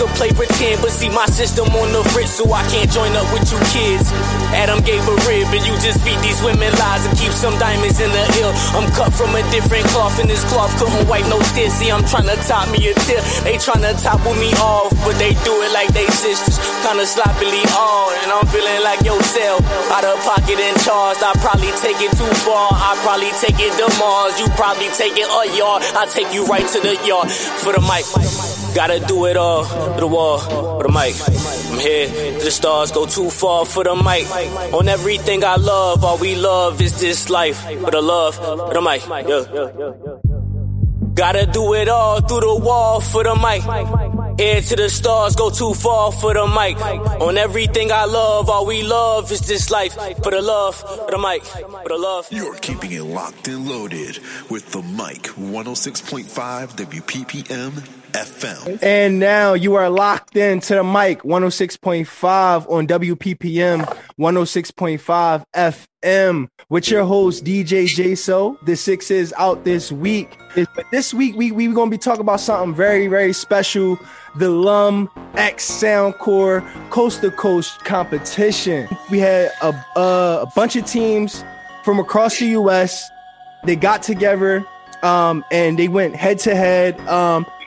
[0.00, 3.28] Can play pretend, but see my system on the fritz, so I can't join up
[3.36, 4.08] with you kids.
[4.56, 8.00] Adam gave a rib, and you just feed these women lies and keep some diamonds
[8.00, 8.48] in the ill.
[8.80, 11.76] I'm cut from a different cloth, and this cloth couldn't wipe no tears.
[11.76, 13.20] See, I'm trying to top me a tip.
[13.44, 16.56] They trying to topple me off, but they do it like they sisters.
[16.80, 19.60] Kinda sloppily all, and I'm feeling like yourself.
[19.92, 22.72] Out of pocket and charged, I probably take it too far.
[22.72, 24.40] I probably take it to Mars.
[24.40, 25.84] You probably take it a yard.
[25.92, 27.28] I take you right to the yard
[27.60, 28.08] for the mic.
[28.74, 31.14] Gotta do it all through the wall, for the mic.
[31.72, 34.26] I'm here the stars, go too far for the mic.
[34.72, 37.60] On everything I love, all we love is this life.
[37.60, 39.02] For the love, for the mic.
[39.08, 40.40] Yeah.
[41.14, 43.62] Gotta do it all through the wall for the mic.
[44.40, 46.80] Head to the stars, go too far for the mic.
[47.20, 49.94] On everything I love, all we love is this life.
[50.22, 52.28] For the love, for the mic, for the love.
[52.30, 56.24] You're keeping it locked and loaded with the mic 106.5
[56.76, 58.82] WPPM FM.
[58.82, 63.84] And now you are locked in to the mic 106.5 on WPPM
[64.18, 68.58] 106.5 FM with your host DJ J So.
[68.64, 70.38] The six is out this week.
[70.54, 73.98] But this week we we gonna be talking about something very very special.
[74.36, 78.88] The Lum X Soundcore Coast to Coast competition.
[79.10, 81.44] We had a, a, a bunch of teams
[81.84, 83.10] from across the U.S.
[83.64, 84.64] They got together
[85.02, 86.98] um, and they went head to head.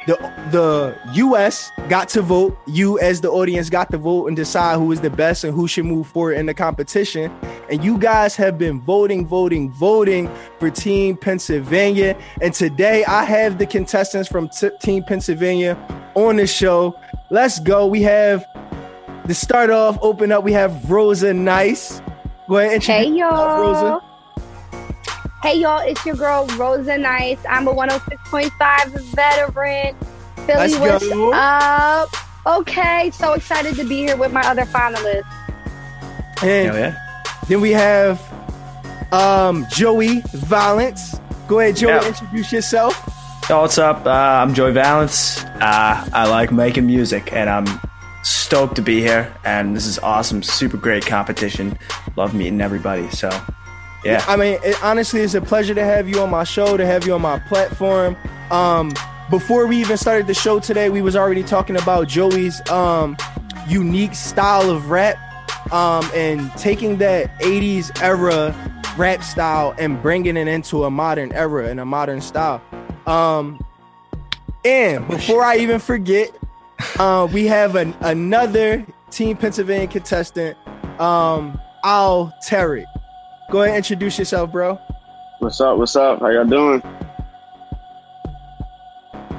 [0.05, 0.15] The
[0.51, 2.57] the US got to vote.
[2.67, 5.67] You as the audience got to vote and decide who is the best and who
[5.67, 7.31] should move forward in the competition.
[7.69, 12.17] And you guys have been voting, voting, voting for Team Pennsylvania.
[12.41, 15.77] And today I have the contestants from t- Team Pennsylvania
[16.15, 16.99] on the show.
[17.31, 17.87] Let's go.
[17.87, 18.45] We have
[19.27, 20.43] to start off, open up.
[20.43, 22.01] We have Rosa Nice.
[22.49, 22.73] Go ahead.
[22.73, 23.61] and Hey y'all.
[23.61, 24.01] Rosa.
[25.43, 27.37] Hey y'all, it's your girl Rosa Nice.
[27.49, 29.93] I'm a 106.5 veteran.
[30.45, 31.33] Philly, Let's what's go.
[31.33, 32.09] up?
[32.45, 35.23] Okay, so excited to be here with my other finalists.
[36.41, 36.97] And Hell yeah.
[37.49, 38.21] then we have
[39.11, 41.19] um Joey Valence.
[41.49, 42.07] Go ahead, Joey, Yeah.
[42.07, 42.95] introduce yourself.
[43.49, 44.05] Yo, what's up?
[44.05, 45.43] Uh, I'm Joey Valence.
[45.43, 47.65] Uh, I like making music, and I'm
[48.23, 49.35] stoked to be here.
[49.43, 51.77] And this is awesome, super great competition.
[52.15, 53.09] Love meeting everybody.
[53.09, 53.29] So,
[54.03, 54.23] yeah.
[54.27, 57.05] I mean, it, honestly, it's a pleasure to have you on my show, to have
[57.05, 58.15] you on my platform.
[58.51, 58.93] Um,
[59.29, 63.17] before we even started the show today, we was already talking about Joey's um,
[63.67, 65.17] unique style of rap
[65.71, 68.55] um, and taking that 80s era
[68.97, 72.61] rap style and bringing it into a modern era and a modern style.
[73.07, 73.63] Um,
[74.65, 76.31] and before I even forget,
[76.99, 80.57] uh, we have an, another Team Pennsylvania contestant,
[80.99, 82.85] um, Al Tarik.
[83.53, 84.79] Go ahead and introduce yourself, bro.
[85.37, 85.77] What's up?
[85.77, 86.21] What's up?
[86.21, 86.81] How y'all doing?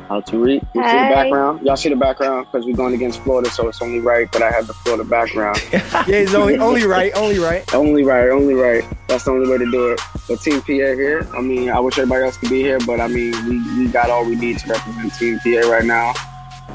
[0.08, 0.64] How to read?
[0.72, 1.66] You see the background?
[1.66, 2.46] Y'all see the background?
[2.46, 5.60] Because we're going against Florida, so it's only right that I have the Florida background.
[5.72, 7.74] Yeah, it's only only right, only right.
[7.74, 8.84] only right, only right.
[9.08, 10.00] That's the only way to do it.
[10.28, 11.26] But Team PA here.
[11.36, 14.10] I mean, I wish everybody else could be here, but I mean, we, we got
[14.10, 16.10] all we need to represent Team PA right now.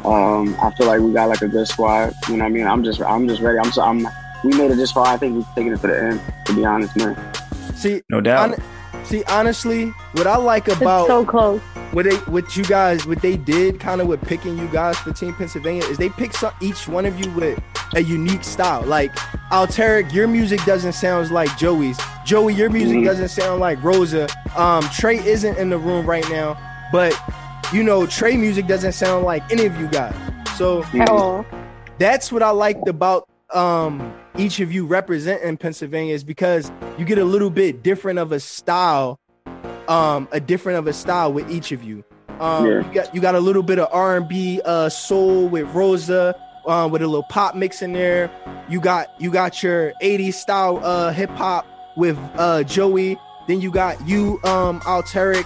[0.04, 2.12] Um, I feel like we got like a good squad.
[2.28, 2.68] You know what I mean?
[2.68, 3.60] I'm just I'm just ready.
[3.60, 4.06] I'm so I'm.
[4.44, 5.06] We made it this far.
[5.08, 6.22] I think we've taken it to the end.
[6.46, 7.29] To be honest, man.
[7.76, 8.50] See, No doubt.
[8.56, 11.62] hon- see, honestly, what I like It's about so close.
[11.92, 15.12] what they what you guys what they did kind of with picking you guys for
[15.12, 17.60] Team Pennsylvania is they picked some, each one of you with
[17.96, 18.82] a unique style.
[18.84, 19.12] Like
[19.52, 21.98] Al Tarik, your music doesn't sound like Joey's.
[22.26, 23.06] Joey, your music Mhm.
[23.06, 24.28] doesn't sound like Rosa.
[24.56, 26.58] Um, Trey isn't in the room right now,
[26.92, 27.18] but
[27.74, 30.14] you know Trey music doesn't sound like any of you guys.
[30.58, 31.46] So Oh,
[31.98, 37.18] that's what I liked about um each of you representing Pennsylvania is because you get
[37.18, 39.20] a little bit different of a style,
[39.88, 42.04] um, a different of a style with each of you.
[42.40, 42.88] Um, Yeah.
[42.88, 46.36] you got you got a little bit of R and B, uh, soul with Rosa,
[46.66, 48.32] um, with a little pop mix in there.
[48.70, 51.66] You got you got your '80s style uh hip hop
[51.98, 53.18] with uh Joey.
[53.48, 55.46] Then you got you, um, Al Tarik,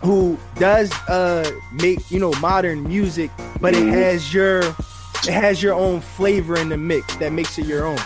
[0.00, 3.30] who does uh make you know modern music,
[3.60, 3.88] but Mhm.
[3.88, 4.62] it has your
[5.26, 7.98] it has your own flavor in the mix that makes it your own.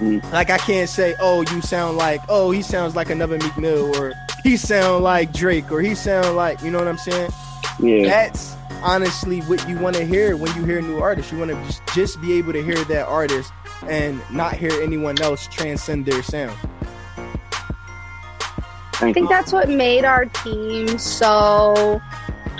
[0.00, 0.32] Mhm.
[0.32, 3.96] Like I can't say, oh, you sound like, oh, he sounds like another Meek Mill,
[3.96, 4.12] or
[4.42, 7.30] he sound like Drake, or he sound like, you know what I'm saying?
[7.78, 8.04] Yeah.
[8.04, 11.30] That's honestly what you want to hear when you hear a new artist.
[11.30, 13.52] You want to just, just be able to hear that artist
[13.88, 16.58] and not hear anyone else transcend their sound.
[18.94, 19.28] I think you.
[19.28, 22.00] that's what made our team so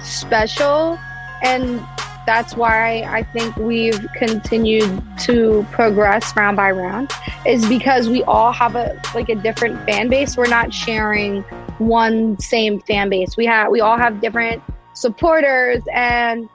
[0.02, 0.98] special.
[1.42, 1.80] And
[2.26, 7.10] that's why I think we've continued to progress round by round
[7.46, 10.36] is because we all have a like a different fan base.
[10.36, 11.42] We're not sharing
[11.78, 13.36] one same fan base.
[13.36, 14.62] We have we all have different
[14.94, 16.48] supporters and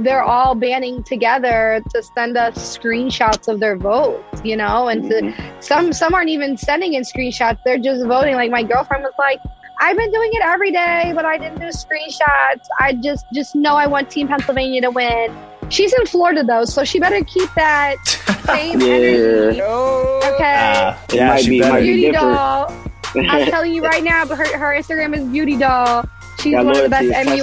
[0.00, 5.16] they're all banding together to send us screenshots of their votes, you know, and to,
[5.16, 5.60] mm-hmm.
[5.60, 7.58] some some aren't even sending in screenshots.
[7.64, 8.34] They're just voting.
[8.34, 9.40] Like my girlfriend was like,
[9.78, 12.66] I've been doing it every day, but I didn't do screenshots.
[12.80, 15.34] I just just know I want Team Pennsylvania to win.
[15.68, 17.96] She's in Florida though, so she better keep that
[18.46, 19.60] same energy.
[19.60, 20.54] Okay.
[20.54, 21.72] Uh, It yeah, might she be- better.
[21.74, 22.34] might be Beauty different.
[22.36, 22.72] doll.
[23.16, 26.04] I'm telling you right now, but her, her Instagram is Beauty Doll.
[26.40, 27.42] She's Got one of the best loyalty,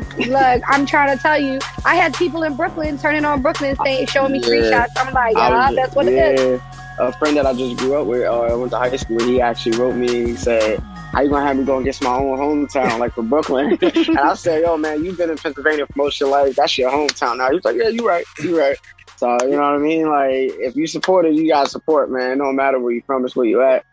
[0.00, 0.26] MUAs.
[0.28, 4.06] Look, I'm trying to tell you, I had people in Brooklyn turning on Brooklyn saying,
[4.06, 4.46] showing me Yeah.
[4.46, 4.88] screenshots.
[4.96, 6.60] I'm like, I yeah, that's what it is.
[7.00, 9.40] A friend that I just grew up with, or I went to high school he
[9.40, 12.98] actually wrote me and said, How you gonna have me go against my own hometown,
[12.98, 13.78] like for Brooklyn?
[13.82, 16.56] and I said, Yo, man, you've been in Pennsylvania for most of your life.
[16.56, 17.48] That's your hometown now.
[17.48, 18.76] He was like, Yeah, you're right, You're right.
[19.16, 20.08] So you know what I mean?
[20.08, 22.38] Like if you support it, you gotta support, man.
[22.38, 23.84] No matter where you from, it's where you at.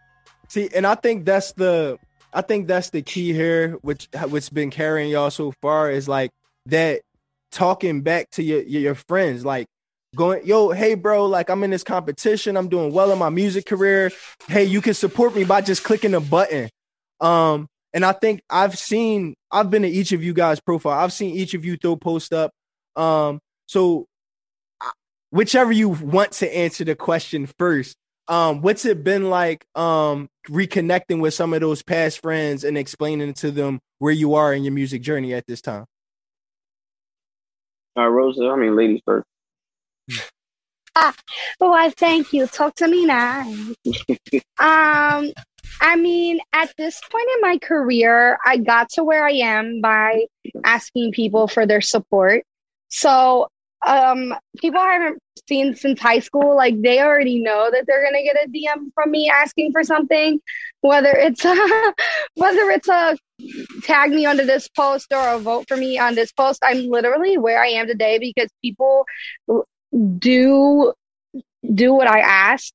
[0.48, 2.00] See, and I think that's the
[2.33, 6.31] I think that's the key here, which what's been carrying y'all so far is like
[6.68, 7.01] that
[7.51, 9.68] talking back to your, your friends, like
[10.18, 13.66] going, yo, hey bro, like I'm in this competition, I'm doing well in my music
[13.66, 14.12] career.
[14.48, 16.69] Hey, you can support me by just clicking a button.
[17.22, 21.00] Um, and I think I've seen I've been to each of you guys' profile.
[21.00, 22.52] I've seen each of you throw post up.
[22.98, 24.08] Um, so
[25.30, 27.96] whichever you want to answer the question first,
[28.28, 33.34] um what's it been like um reconnecting with some of those past friends and explaining
[33.34, 35.86] to them where you are in your music journey at this time
[37.98, 39.25] Uh, Rosa, I mean, ladies first.
[41.59, 42.48] Why, thank you.
[42.48, 43.42] Talk to me now.
[44.59, 45.31] um,
[45.80, 50.25] I mean, at this point in my career, I got to where I am by
[50.63, 52.44] asking people for their support.
[52.89, 53.48] So,
[53.86, 58.24] um, people I haven't seen since high school, like they already know that they're gonna
[58.24, 60.39] get a DM from me asking for something,
[60.81, 61.54] whether it's a,
[62.36, 63.18] whether it's a
[63.83, 66.59] tag me onto this post or a vote for me on this post.
[66.63, 69.06] I'm literally where I am today because people
[69.92, 70.94] do
[71.74, 72.74] do what I ask.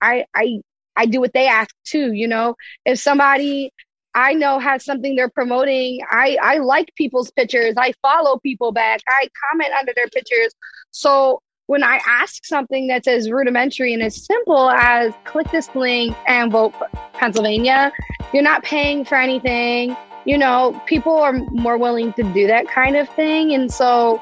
[0.00, 0.60] I I
[0.96, 2.56] I do what they ask too, you know.
[2.84, 3.72] If somebody
[4.14, 7.74] I know has something they're promoting, I I like people's pictures.
[7.76, 9.00] I follow people back.
[9.08, 10.54] I comment under their pictures.
[10.90, 16.16] So when I ask something that's as rudimentary and as simple as click this link
[16.26, 16.74] and vote
[17.14, 17.92] Pennsylvania,
[18.32, 19.96] you're not paying for anything.
[20.24, 23.54] You know, people are more willing to do that kind of thing.
[23.54, 24.20] And so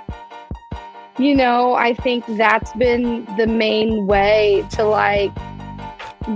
[1.19, 5.32] you know, I think that's been the main way to like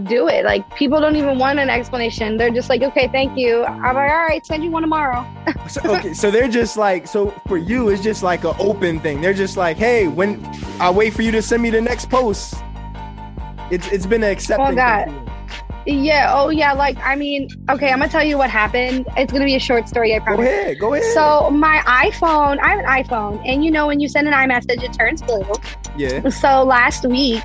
[0.04, 0.44] do it.
[0.44, 2.36] Like people don't even want an explanation.
[2.36, 3.64] They're just like, okay, thank you.
[3.64, 5.26] I'm like, all right, send you one tomorrow.
[5.68, 9.20] so, okay so they're just like so for you it's just like an open thing
[9.20, 10.44] they're just like hey when
[10.80, 12.54] i wait for you to send me the next post
[13.70, 15.06] it's it's been an accepting Oh, God.
[15.06, 15.31] thing.
[15.86, 16.32] Yeah.
[16.34, 16.72] Oh, yeah.
[16.72, 19.06] Like, I mean, okay, I'm gonna tell you what happened.
[19.16, 20.14] It's gonna be a short story.
[20.14, 20.46] I promise.
[20.46, 24.00] go ahead go ahead So my iPhone, I have an iPhone, and you know when
[24.00, 25.42] you send an iMessage, it turns blue.
[25.96, 27.42] yeah So last week,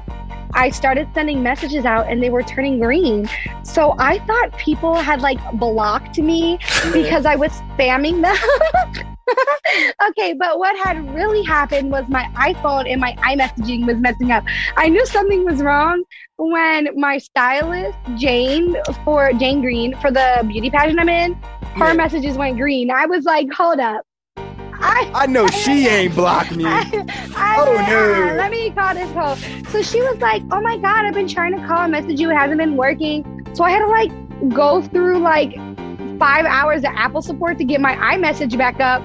[0.53, 3.29] I started sending messages out and they were turning green.
[3.63, 6.57] So I thought people had like blocked me
[6.93, 9.07] because I was spamming them.
[10.09, 14.43] okay, but what had really happened was my iPhone and my iMessaging was messing up.
[14.75, 16.03] I knew something was wrong
[16.37, 21.33] when my stylist, Jane, for Jane Green, for the beauty pageant I'm in,
[21.75, 21.93] her Yeah.
[21.93, 22.89] messages went green.
[22.91, 24.03] I was like, hold up.
[24.79, 26.81] I i know she ain't blocked me I,
[27.35, 28.37] I, Oh, uh, no.
[28.37, 29.35] Let me call this hoe.
[29.71, 32.29] So she was like, "Oh my god, I've been trying to call and message you.
[32.29, 34.11] It hasn't been working." So I had to like
[34.53, 35.55] go through like
[36.17, 39.01] five hours of Apple support to get my iMessage back up.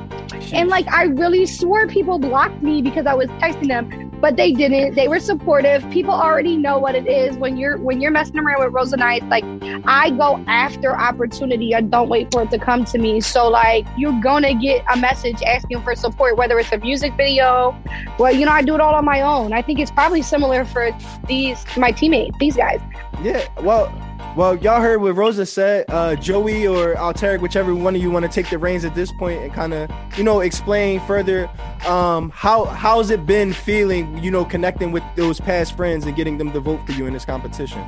[0.53, 4.53] And like I really swore people blocked me because I was texting them, but they
[4.53, 4.95] didn't.
[4.95, 5.89] They were supportive.
[5.91, 9.23] People already know what it is when you're when you're messing around with Rosa Nice.
[9.25, 9.45] Like
[9.85, 11.75] I go after opportunity.
[11.75, 13.21] I don't wait for it to come to me.
[13.21, 17.77] So like you're gonna get a message asking for support, whether it's a music video.
[18.19, 19.53] Well, you know, I do it all on my own.
[19.53, 20.91] I think it's probably similar for
[21.27, 22.81] these my teammates, these guys.
[23.23, 23.93] Yeah, well,
[24.35, 25.85] well, y'all heard what Rosa said.
[25.89, 28.95] Uh, Joey or Al Tarik, whichever one of you want to take the reins at
[28.95, 31.51] this point and kind of, you know, explain further.
[31.87, 36.39] Um, how how's it been feeling, you know, connecting with those past friends and getting
[36.39, 37.85] them to vote for you in this competition?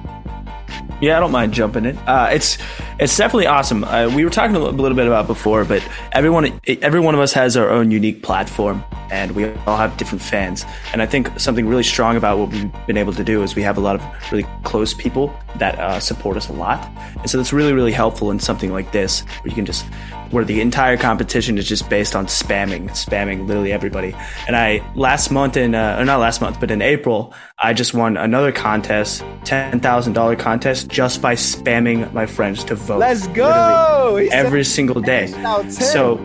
[1.00, 1.96] Yeah, I don't mind jumping in.
[1.98, 2.58] Uh, it's
[2.98, 3.82] it's definitely awesome.
[3.84, 7.32] Uh, we were talking a little, bit about before, but everyone every one of us
[7.32, 10.64] has our own unique platform, and we all have different fans.
[10.92, 13.62] And I think something really strong about what we've been able to do is we
[13.62, 16.86] have a lot of really close people that uh, support us a lot,
[17.20, 19.86] and so that's really really helpful in something like this where you can just
[20.30, 24.14] where the entire competition is just based on spamming, spamming literally everybody.
[24.48, 27.94] And I last month in uh, or not last month, but in April, I just
[27.94, 32.98] won another contest, ten thousand dollar contest, just by spamming my friends to vote.
[32.98, 34.16] Let's go!
[34.32, 35.28] Every single day.
[35.68, 36.16] So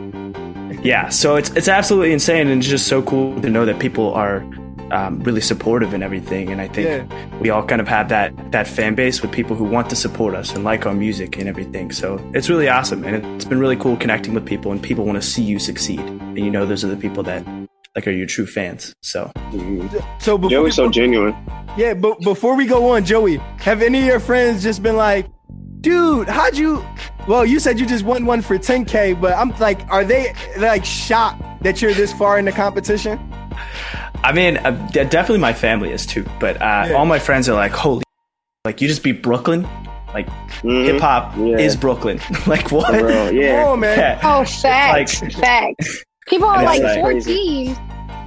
[0.84, 4.14] yeah, so it's it's absolutely insane, and it's just so cool to know that people
[4.14, 4.44] are
[4.92, 6.50] um, really supportive and everything.
[6.50, 7.38] And I think Yeah.
[7.40, 10.36] we all kind of have that that fan base with people who want to support
[10.36, 11.92] us and like our music and everything.
[11.92, 15.22] So it's really awesome, and it's been really cool connecting with people, and people want
[15.22, 17.44] to see you succeed, and you know those are the people that
[17.96, 18.94] like are your true fans.
[19.02, 19.32] So
[20.20, 21.36] so before Joey's so genuine.
[21.78, 25.28] Yeah, but before we go on, Joey, have any of your friends just been like,
[25.82, 26.84] dude, how'd you?
[27.28, 30.84] Well, you said you just won one for 10K, but I'm like, are they like
[30.84, 33.20] shocked that you're this far in the competition?
[34.24, 36.94] I mean, uh, definitely my family is too, but uh, Yeah.
[36.94, 38.04] all my friends are like, holy,
[38.66, 39.68] like you just beat Brooklyn,
[40.14, 40.28] like
[40.62, 40.86] Mhm.
[40.86, 41.58] hip hop Yeah.
[41.58, 42.92] is Brooklyn, like what?
[43.00, 43.64] Bro, yeah.
[43.66, 43.98] Oh man.
[43.98, 44.20] Yeah.
[44.24, 46.04] Oh, facts, Like- facts.
[46.28, 47.78] People are like it's like- four teams,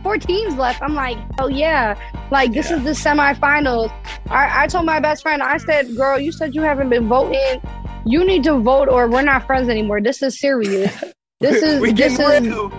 [0.02, 0.82] four teams left.
[0.82, 1.94] I'm like, oh yeah,
[2.32, 3.92] like this is the semifinals.
[4.30, 7.60] I, I told my best friend, I said, girl, you said you haven't been voting.
[8.04, 10.00] You need to vote, or we're not friends anymore.
[10.00, 10.92] This is serious.
[11.40, 12.70] This is we this is real.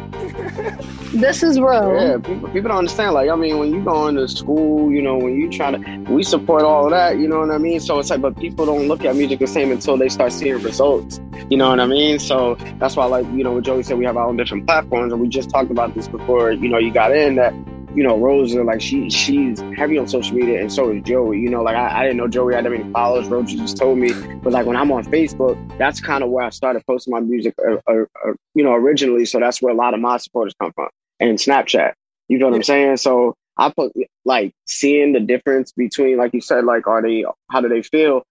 [1.13, 1.95] This is real.
[1.95, 3.13] Yeah, people, people don't understand.
[3.13, 6.23] Like, I mean, when you going to school, you know, when you try to, we
[6.23, 7.17] support all of that.
[7.17, 7.79] You know what I mean?
[7.79, 10.61] So it's like, but people don't look at music the same until they start seeing
[10.61, 11.21] results.
[11.49, 12.19] You know what I mean?
[12.19, 15.13] So that's why, like, you know, what Joey said, we have our own different platforms,
[15.13, 16.51] and we just talked about this before.
[16.51, 17.53] You know, you got in that.
[17.95, 21.39] You know, Rosa, like she she's heavy on social media, and so is Joey.
[21.39, 23.27] You know, like I, I didn't know Joey had that many followers.
[23.27, 26.49] Rosa just told me, but like when I'm on Facebook, that's kind of where I
[26.49, 27.53] started posting my music.
[27.63, 30.71] Uh, uh, uh, you know, originally, so that's where a lot of my supporters come
[30.73, 30.89] from,
[31.29, 31.93] and Snapchat.
[32.27, 32.97] You know what I'm saying?
[32.97, 33.93] So I put
[34.25, 38.23] like seeing the difference between, like you said, like are they, how do they feel?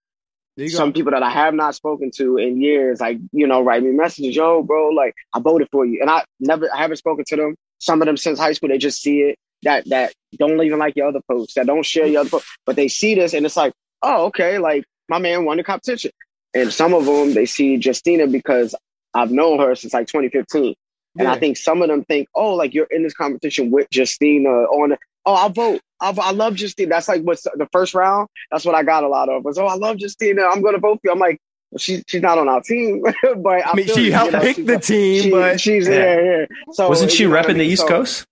[0.55, 0.77] You go.
[0.77, 3.91] Some people that I have not spoken to in years, like you know, write me
[3.91, 7.35] messages, yo, bro, like I voted for you, and I never, I haven't spoken to
[7.35, 7.55] them.
[7.79, 10.95] Some of them since high school, they just see it that that don't even like
[10.95, 13.57] your other posts, that don't share your other posts, but they see this and it's
[13.57, 13.73] like,
[14.03, 16.11] oh, okay, like my man won the competition.
[16.53, 18.75] And some of them they see Justina because
[19.13, 20.75] I've known her since like 2015.
[21.17, 24.49] And I think some of them think, oh, like you're in this competition with Justina
[24.49, 24.89] on.
[24.89, 25.81] The, oh, I'll vote.
[26.01, 26.89] I'll, I love Justina.
[26.89, 28.27] That's like what's the first round.
[28.51, 29.43] That's what I got a lot of.
[29.45, 30.43] Was oh, I love Justina.
[30.43, 31.11] I'm gonna vote for you.
[31.11, 31.39] I'm like,
[31.71, 33.01] well, she's she's not on our team,
[33.37, 35.93] but I mean, she you, helped you know, pick the team, she- but she's Yeah.
[36.19, 36.45] yeah, yeah.
[36.71, 37.63] So Wasn't she you know what I repping the?
[37.65, 38.25] East So- Coast?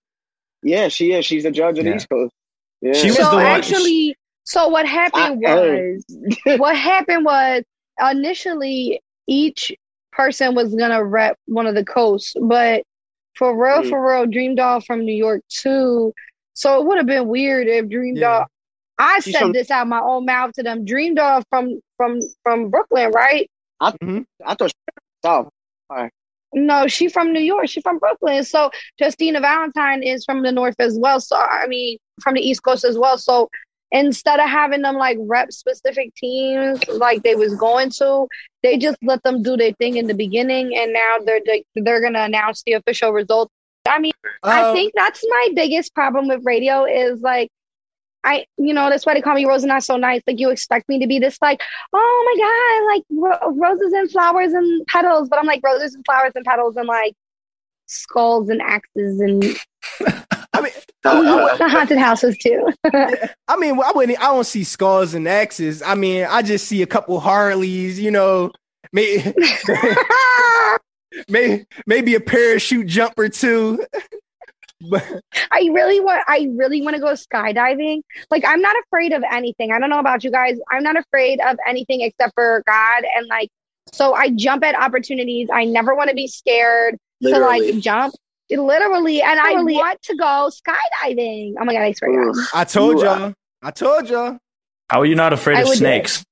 [0.64, 1.24] Yeah, she is.
[1.24, 1.92] She's the judge of Yeah.
[1.92, 2.34] the East Coast.
[2.80, 2.92] Yeah.
[2.94, 6.04] She was so the one- actually, so what happened I was
[6.58, 7.62] what happened was
[8.10, 9.72] initially each
[10.12, 12.82] person was gonna rep one of the coasts, but
[13.34, 13.88] for real, Mm.
[13.90, 16.12] for real, Dream Doll from New York too.
[16.54, 18.20] So it would have been weird if Dream Yeah.
[18.40, 18.46] Doll.
[18.98, 20.84] I She's said from- this out my own mouth to them.
[20.84, 23.50] Dream Doll from from from Brooklyn, right?
[23.80, 24.76] I thought she
[25.24, 25.48] was South.
[26.54, 27.66] No, she from New York.
[27.68, 28.44] She from Brooklyn.
[28.44, 31.18] So Justina Valentine is from the North as well.
[31.18, 33.16] So I mean, from the East Coast as well.
[33.16, 33.48] So
[33.92, 38.26] instead of having them like rep specific teams like they was going to,
[38.62, 42.00] they just let them do their thing in the beginning, and now they're they, they're
[42.00, 43.52] gonna announce the official results.
[43.86, 44.12] I mean,
[44.44, 47.50] I Uh, think that's my biggest problem with radio is like.
[48.24, 50.22] I, you know, that's why they call me Rose and Not So Nice.
[50.28, 51.60] Like, you expect me to be this, like,
[51.92, 55.28] oh my God, like ro- roses and flowers and petals.
[55.28, 57.14] But I'm like, roses and flowers and petals and like
[57.86, 59.42] skulls and axes and
[60.52, 60.72] I mean,
[61.04, 62.68] uh, I, uh, the haunted houses too.
[62.84, 64.18] I mean, I wouldn't.
[64.18, 65.82] I don't see skulls and axes.
[65.82, 67.98] I mean, I just see a couple Harleys.
[67.98, 68.52] You know,
[68.92, 69.32] maybe
[71.28, 73.84] maybe maybe a parachute jump or two.
[74.90, 75.04] But
[75.50, 78.02] I really want I really want to go skydiving.
[78.30, 79.72] Like I'm not afraid of anything.
[79.72, 80.58] I don't know about you guys.
[80.70, 83.48] I'm not afraid of anything except for God and like
[83.92, 85.48] so I jump at opportunities.
[85.52, 88.14] I never want to be scared to like jump.
[88.58, 91.54] Literally, and I want to go skydiving.
[91.60, 92.46] Oh my god, I swear to God.
[92.54, 93.34] I told You- y'all.
[93.62, 94.38] I told y'all.
[94.90, 96.08] How are you not afraid I of would do it.
[96.08, 96.24] snakes?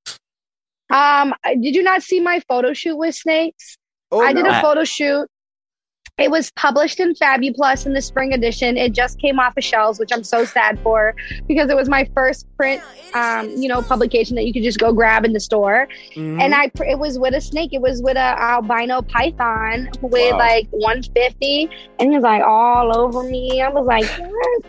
[0.90, 3.76] Um, did you not see my photo shoot with snakes?
[4.10, 5.26] Oh, I did a photo shoot.
[6.20, 8.76] It was published in Fabu Plus in the spring edition.
[8.76, 11.14] It just came off the shelves, which I'm so sad for
[11.48, 12.82] because it was my first print,
[13.14, 15.88] um, you know, publication that you could just go grab in the store.
[16.14, 16.40] Mhm.
[16.40, 17.70] And I, it was with a snake.
[17.72, 20.38] It was with a albino python who weighed Wow.
[20.38, 23.62] like 150, and he was like all over me.
[23.62, 24.04] I was like,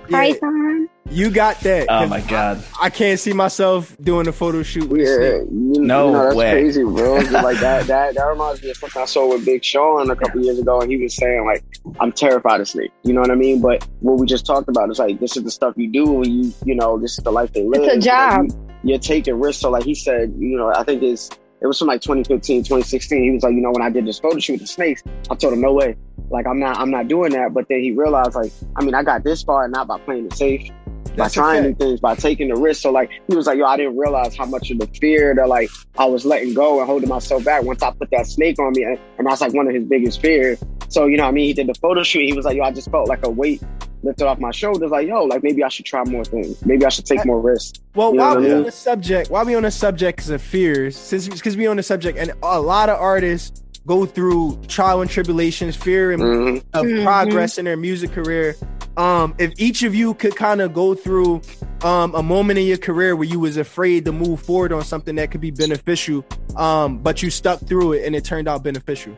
[0.10, 0.86] "Yes, Yeah.
[1.12, 1.18] Python.
[1.18, 1.86] you got that.
[1.90, 2.64] Oh my god!
[2.82, 5.46] I, I can't see myself doing a photo shoot with a Yeah, you,
[5.82, 6.52] No you know, that's way.
[6.52, 7.16] crazy, bro.
[7.16, 10.44] Like that, that, that reminds me of something I saw with Big Sean a couple
[10.44, 11.64] years ago, and he was saying like,
[12.00, 13.62] "I'm terrified of snakes." You know what I mean?
[13.62, 16.30] But what we just talked about is like, this is the stuff you do when
[16.32, 17.82] you, you know, this is the life they live.
[17.84, 18.46] It's a Like, job.
[18.50, 19.62] you- you're taking risks.
[19.62, 21.30] So like he said, you know, I think it's
[21.62, 23.24] it was from like 2015, 2016.
[23.24, 25.36] He was like, you know, when I did this photo shoot with the snakes, I
[25.36, 25.96] told him no way.
[26.32, 27.54] Like I'm not I'm not doing that.
[27.54, 30.34] But then he realized like, I mean, I got this far not by playing it
[30.34, 30.68] safe.
[31.12, 32.82] By That's a trying new things, by taking the risk.
[32.82, 35.50] So like he was like, yo, I didn't realize how much of the fear that
[35.50, 38.72] like I was letting go and holding myself back once I put that snake on
[38.74, 38.84] me.
[38.84, 40.64] And, and that's like one of his biggest fears.
[40.88, 41.46] So, you know what I mean?
[41.48, 42.22] He did the photo shoot.
[42.26, 43.62] He was like, yo, I just felt like a weight
[44.04, 44.90] lifted off my shoulders.
[44.90, 46.66] Like, yo, like maybe I should try more things.
[46.66, 47.80] Maybe I should take more risks.
[47.94, 50.30] Well, You know while what I we on the subject, while we on the subject
[50.30, 54.60] of fears, since because we on the subject, and a lot of artists go through
[54.68, 56.64] trial and tribulations, fear and Mhm.
[56.74, 57.04] of Mhm.
[57.04, 58.56] progress in their music career.
[58.98, 61.42] Um, if each of you could kind of go through
[61.84, 65.16] um, a moment in your career where you was afraid to move forward on something
[65.16, 66.26] that could be beneficial,
[66.58, 69.18] um, but you stuck through it and it turned out beneficial.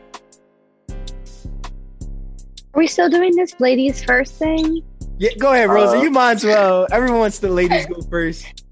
[0.88, 4.82] Are we still doing this ladies first thing?
[5.18, 6.00] Yeah, go ahead, Rosa.
[6.00, 6.86] You might as well.
[6.90, 8.64] Everyone wants the ladies go first.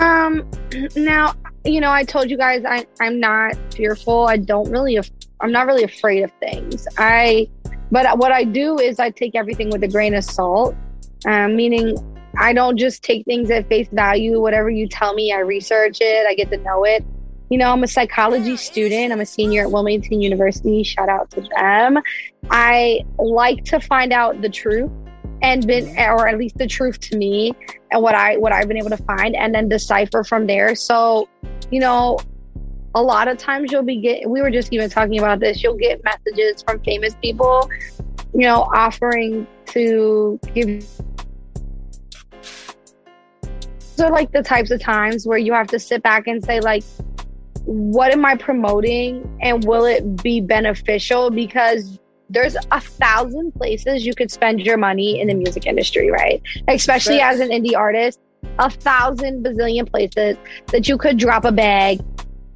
[0.00, 0.48] Um,
[0.96, 4.26] now you know I told you guys I I'm not fearful.
[4.26, 4.96] I don't really.
[4.96, 6.86] af- I'm not really afraid of things.
[6.98, 7.48] I,
[7.90, 10.74] but what I do is I take everything with a grain of salt.
[11.26, 11.96] Um, meaning
[12.36, 14.40] I don't just take things at face value.
[14.40, 16.26] Whatever you tell me, I research it.
[16.26, 17.04] I get to know it.
[17.50, 19.10] You know, I'm a psychology student.
[19.10, 20.82] I'm a senior at Wilmington University.
[20.82, 21.98] Shout out to them.
[22.50, 24.90] I like to find out the truth
[25.40, 27.54] and been or at least the truth to me
[27.90, 30.74] and what I what I've been able to find and then decipher from there.
[30.74, 31.28] So,
[31.70, 32.18] you know,
[32.94, 35.76] a lot of times you'll be get we were just even talking about this, you'll
[35.76, 37.70] get messages from famous people,
[38.34, 40.86] you know, offering to give
[43.96, 46.60] those are like the types of times where you have to sit back and say
[46.60, 46.84] like
[47.64, 51.98] what am I promoting and will it be beneficial because
[52.30, 56.42] there's a thousand places you could spend your money in the music industry, right?
[56.68, 58.20] Especially as an indie artist,
[58.58, 60.36] a thousand bazillion places
[60.68, 62.00] that you could drop a bag,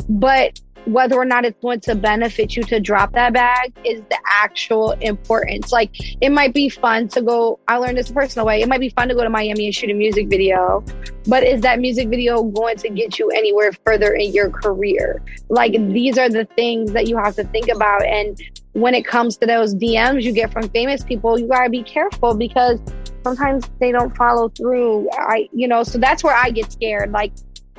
[0.09, 4.19] but whether or not it's going to benefit you to drop that bag is the
[4.27, 5.71] actual importance.
[5.71, 8.63] Like it might be fun to go, I learned this personal way.
[8.63, 10.85] It might be fun to go to Miami and shoot a music video,
[11.27, 15.23] but is that music video going to get you anywhere further in your career?
[15.49, 18.05] Like these are the things that you have to think about.
[18.05, 18.41] And
[18.73, 22.35] when it comes to those DMs you get from famous people, you gotta be careful
[22.35, 22.81] because
[23.23, 25.09] sometimes they don't follow through.
[25.13, 27.13] I, you know, so that's where I get scared.
[27.13, 27.33] Like,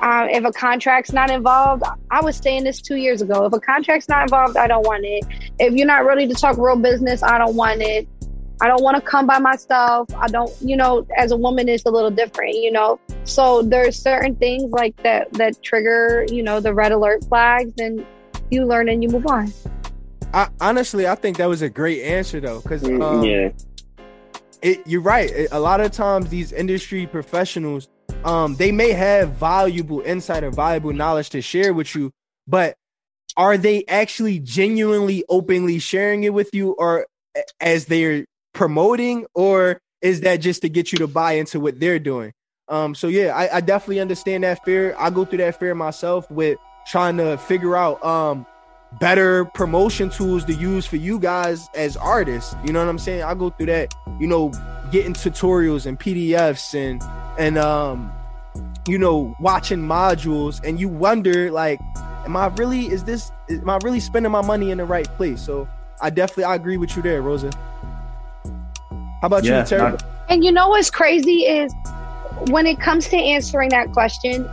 [0.04, 3.46] uh, if a contract's not involved, I was saying this two years ago.
[3.46, 5.24] If a contract's not involved, I don't want it.
[5.58, 8.06] If you're not ready to talk real business, I don't want it.
[8.60, 10.08] I don't want to come by myself.
[10.14, 13.00] I don't, you know, as a woman, it's a little different, you know.
[13.24, 18.04] So there's certain things like that that trigger, you know, the red alert flags, and
[18.50, 19.52] you learn and you move on.
[20.34, 23.48] I, honestly, I think that was a great answer though, because Mm, um, yeah.
[24.62, 25.30] it, you're right.
[25.30, 27.88] It- a lot of times, these industry professionals,
[28.24, 32.10] um, they may have valuable insight or valuable knowledge to share with you,
[32.46, 32.76] but
[33.36, 37.06] are they actually genuinely, openly sharing it with you, or
[37.60, 41.98] as they're promoting, or is that just to get you to buy into what they're
[41.98, 42.32] doing?
[42.68, 44.94] Um, so yeah, I, I definitely understand that fear.
[44.98, 48.46] I go through that fear myself with trying to figure out um
[49.00, 52.54] better promotion tools to use for you guys as artists.
[52.64, 53.22] You know what I'm saying?
[53.22, 54.52] I go through that, you know,
[54.94, 57.02] getting tutorials and PDFs and
[57.36, 58.12] and um
[58.86, 61.80] you know, watching modules and you wonder like
[62.24, 65.40] am I really is this am I really spending my money in the right place?
[65.42, 65.66] So
[66.00, 67.50] I definitely I agree with you there, Rosa.
[69.20, 69.92] How about Yeah, you, Tarik?
[69.94, 71.74] not- And you know what's crazy is
[72.50, 74.48] when it comes to answering that question,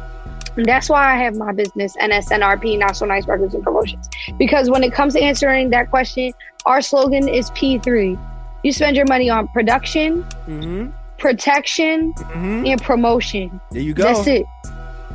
[0.56, 4.10] that's why I have my business, NSNRP, National Nice Records and Promotions.
[4.40, 6.34] Because when it comes to answering that question,
[6.66, 8.18] our slogan is P3.
[8.64, 10.90] You spend your money on production, mm-hmm.
[11.18, 12.66] protection, Mm-hmm.
[12.66, 13.60] and promotion.
[13.72, 14.04] There you go.
[14.04, 14.46] That's it.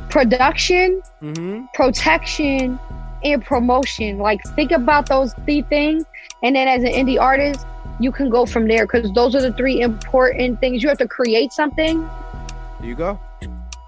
[0.09, 1.65] Production, Mm-hmm.
[1.73, 2.79] protection,
[3.23, 4.17] and promotion.
[4.17, 6.05] Like think about those three things,
[6.43, 7.65] and then as an indie artist,
[7.99, 10.83] you can go from there because those are the three important things.
[10.83, 12.07] You have to create something.
[12.79, 13.19] There you go.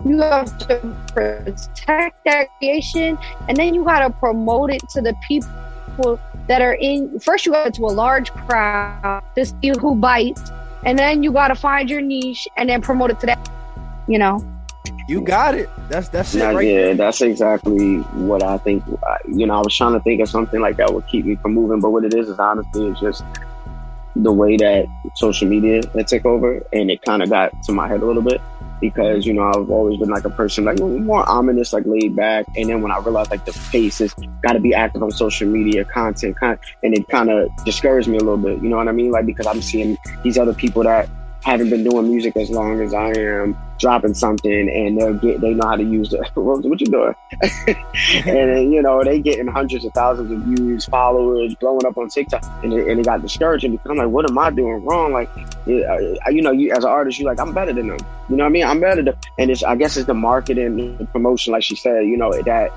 [0.06, 3.18] You have to protect that creation,
[3.48, 5.50] and then you got to promote it to the people
[6.48, 7.20] that are in.
[7.20, 10.52] First, you got to a large crowd to see who bites,
[10.86, 13.52] and then you got to find your niche, and then promote it to that.
[14.08, 14.44] You know.
[15.08, 15.70] You got it.
[15.90, 16.96] That's that's it Nah, right yeah, there.
[16.96, 17.98] that's exactly
[18.30, 18.84] what I think.
[19.28, 21.54] You know, I was trying to think of something like that would keep me from
[21.54, 23.24] moving, but what it is is honestly, it's just
[24.24, 27.88] the way that social media had took over, and it kind of got to my
[27.88, 28.42] head a little bit
[28.80, 32.46] because you know I've always been like a person like more ominous, like laid back,
[32.56, 35.48] and then when I realized like the face is got to be active on social
[35.48, 38.62] media, content, con- and it kind of discouraged me a little bit.
[38.62, 39.12] You know what I mean?
[39.12, 41.10] Like because I'm seeing these other people that
[41.44, 45.54] haven't been doing music as long as I am, dropping something, and they'll get they
[45.54, 46.22] know how to use it.
[46.36, 47.16] what you doing?
[48.26, 52.10] and uh, you know they getting hundreds of thousands of views, followers, blowing up on
[52.10, 55.14] TikTok, and it, and got discouraging because I'm like, what am I doing wrong?
[55.14, 58.00] Like, uh, you know, you as an artist, you like I'm better than them.
[58.30, 58.66] You know what I mean?
[58.66, 62.06] I'm better than, and it's I guess it's the marketing, the promotion, like she said.
[62.06, 62.72] You know that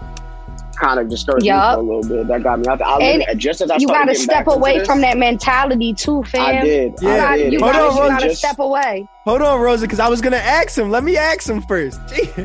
[0.82, 1.56] kind of discouraged yep.
[1.56, 2.26] me for a little bit.
[2.26, 2.86] That got me out there.
[2.86, 6.56] I and just as I you got to step away from that mentality too, fam.
[6.56, 6.94] I did.
[7.00, 7.52] Yeah, I did.
[7.52, 9.08] you got to step away.
[9.24, 10.90] Hold on, Rosa, because I was gonna ask him.
[10.90, 12.00] Let me ask him first.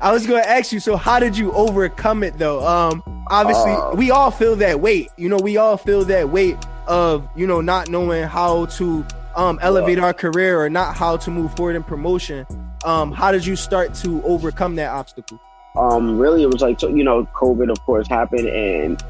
[0.00, 0.80] I was gonna ask you.
[0.80, 2.66] So, how did you overcome it, though?
[2.66, 5.10] Um, obviously, uh, we all feel that weight.
[5.16, 9.58] You know, we all feel that weight of you know not knowing how to um
[9.62, 12.46] elevate our career or not how to move forward in promotion.
[12.84, 15.40] Um, how did you start to overcome that obstacle?
[15.76, 19.02] Um, really it was like you know covid of course happened and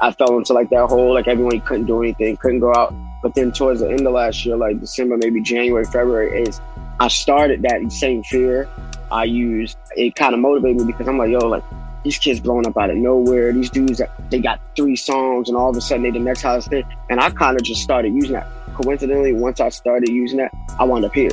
[0.00, 2.94] i fell into like that whole like everyone couldn't do anything couldn't go out.
[3.22, 6.60] But then towards the end of last year like december maybe january february is
[6.98, 8.68] i started that same fear
[9.10, 9.76] i used.
[9.96, 11.64] It kind of motivated me because i'm like yo like
[12.04, 13.52] these kids blowing up out of nowhere.
[13.52, 16.68] These dudes they got three songs and all of a sudden they the next hottest
[16.68, 16.84] thing.
[17.10, 18.48] And i kind of just started using that.
[18.74, 21.30] Coincidentally once i started using that i wound up here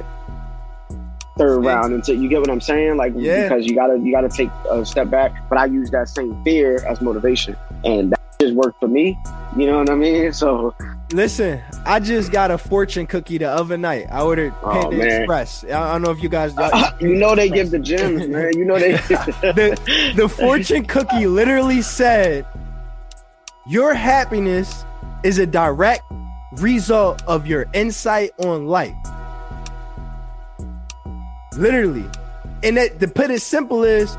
[1.39, 2.97] third round until you get what I'm saying.
[2.97, 3.47] Like yeah.
[3.47, 5.49] because you gotta you gotta take a step back.
[5.49, 9.17] But I use that same fear as motivation, and that just worked for me.
[9.57, 10.33] You know what I mean?
[10.33, 10.75] So
[11.11, 14.07] listen, I just got a fortune cookie the other night.
[14.11, 15.63] I ordered Panda oh, Express.
[15.63, 16.55] I don't know if you guys.
[16.57, 18.51] Uh, you know they give the gems, man.
[18.57, 18.91] You know they.
[19.53, 22.45] the the fortune cookie literally said,
[23.67, 24.83] "Your happiness
[25.23, 26.03] is a direct."
[26.57, 28.95] result of your insight on life.
[31.59, 32.05] Literally.
[32.63, 34.15] And that, to put it simple is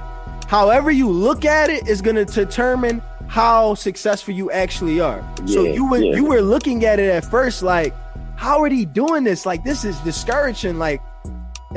[0.47, 5.25] however you look at it is going to determine how successful you actually are.
[5.45, 6.17] Yeah, so you were yeah.
[6.17, 7.95] you were looking at it at first like
[8.37, 9.47] how are they doing this?
[9.47, 11.01] Like this is discouraging like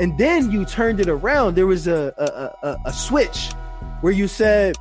[0.00, 1.54] and then you turned it around.
[1.54, 3.52] There was a a, a, a switch
[4.00, 4.76] where you said,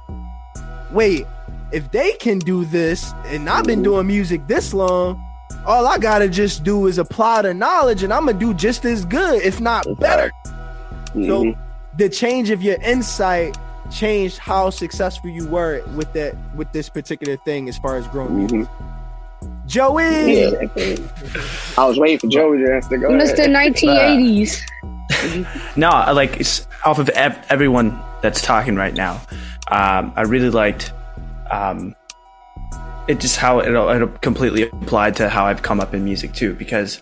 [0.91, 1.27] "Wait,
[1.71, 3.83] if they can do this and I've been mm-hmm.
[3.83, 5.23] doing music this long,
[5.65, 9.05] all I gotta just do is apply the knowledge and I'm gonna do just as
[9.05, 10.31] good, if not better.
[11.13, 11.27] Mm-hmm.
[11.27, 11.57] So
[11.97, 13.57] the change of your insight
[13.91, 18.47] changed how successful you were with that with this particular thing as far as growing
[18.47, 19.67] mm-hmm.
[19.67, 20.41] Joey.
[20.41, 20.95] Yeah.
[21.77, 23.09] I was waiting for Joey to have to go.
[23.09, 23.45] Mr.
[23.45, 24.61] 1980s.
[25.75, 26.41] no, like
[26.85, 29.21] off of ev- everyone that's talking right now,
[29.69, 30.91] um, I really liked
[31.49, 31.95] um,
[33.07, 36.53] it just how it, it completely applied to how I've come up in music too,
[36.55, 37.01] because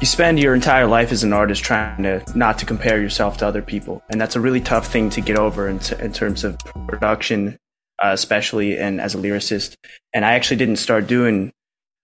[0.00, 3.46] you spend your entire life as an artist trying to not to compare yourself to
[3.46, 4.02] other people.
[4.10, 7.56] And that's a really tough thing to get over in, in terms of production
[8.02, 9.76] uh, especially and as a lyricist.
[10.12, 11.52] And i actually didn't start doing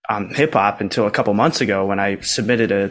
[0.09, 2.91] um, hip-hop until a couple months ago when i submitted a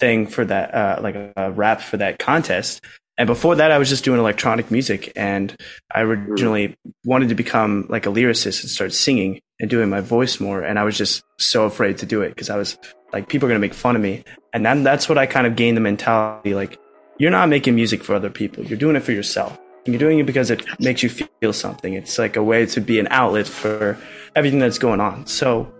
[0.00, 2.84] thing for that uh, like a, a rap for that contest
[3.20, 5.54] and before that i was just doing electronic music and
[5.94, 10.40] i originally wanted to become like a lyricist and start singing and doing my voice
[10.40, 12.76] more and i was just so afraid to do it because i was
[13.12, 15.56] like people are gonna make fun of me, and then that's what I kind of
[15.56, 16.54] gained the mentality.
[16.54, 16.78] Like
[17.18, 19.58] you're not making music for other people; you're doing it for yourself.
[19.86, 21.94] And you're doing it because it makes you feel something.
[21.94, 23.96] It's like a way to be an outlet for
[24.36, 25.26] everything that's going on.
[25.26, 25.72] So,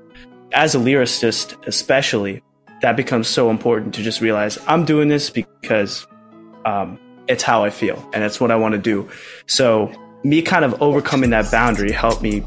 [0.52, 2.42] as a lyricist, especially,
[2.80, 6.06] that becomes so important to just realize I'm doing this because
[6.64, 6.98] um,
[7.30, 9.08] it's how I feel and it's what I want to do.
[9.46, 9.90] So,
[10.22, 12.44] me kind of overcoming that boundary helped me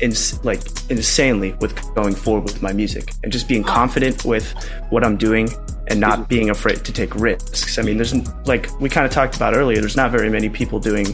[0.00, 0.60] ins- like
[0.90, 4.52] insanely with going forward with my music and just being confident with
[4.90, 5.48] what I'm doing
[5.88, 7.78] and not being afraid to take risks.
[7.78, 8.14] I mean, there's
[8.46, 9.80] like we kind of talked about earlier.
[9.80, 11.06] There's not very many people doing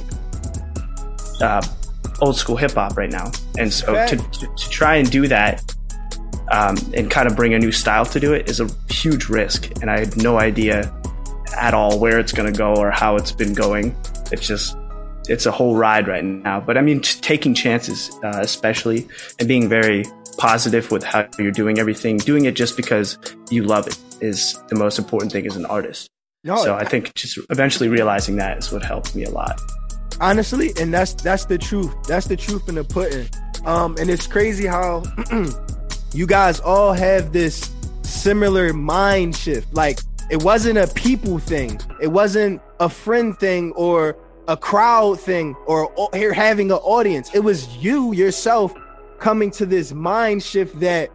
[1.42, 1.62] uh,
[2.20, 5.74] old school hip hop right now, and so to, to, to, try and do that
[6.52, 9.70] um, and kind of bring a new style to do it is a huge risk.
[9.82, 10.94] And I had no idea
[11.54, 13.94] at all where it's going to go or how it's been going.
[14.32, 14.76] It's just
[15.28, 16.60] it's a whole ride right now.
[16.60, 19.06] But I mean, taking chances, uh, especially,
[19.38, 20.04] and being very
[20.38, 23.18] positive with how you're doing everything, doing it just because
[23.50, 26.08] you love it is the most important thing as an artist.
[26.42, 29.60] No, so I think just eventually realizing that is what helped me a lot.
[30.20, 31.94] Honestly, and that's that's the truth.
[32.08, 33.28] That's the truth in the pudding.
[33.66, 35.02] Um, and it's crazy how
[36.14, 37.70] you guys all have this
[38.02, 39.72] similar mind shift.
[39.74, 40.00] Like
[40.30, 41.80] it wasn't a people thing.
[42.00, 44.16] It wasn't a friend thing or
[44.46, 47.34] a crowd thing or here having an audience.
[47.34, 48.72] It was you yourself
[49.18, 51.10] coming to this mind shift that,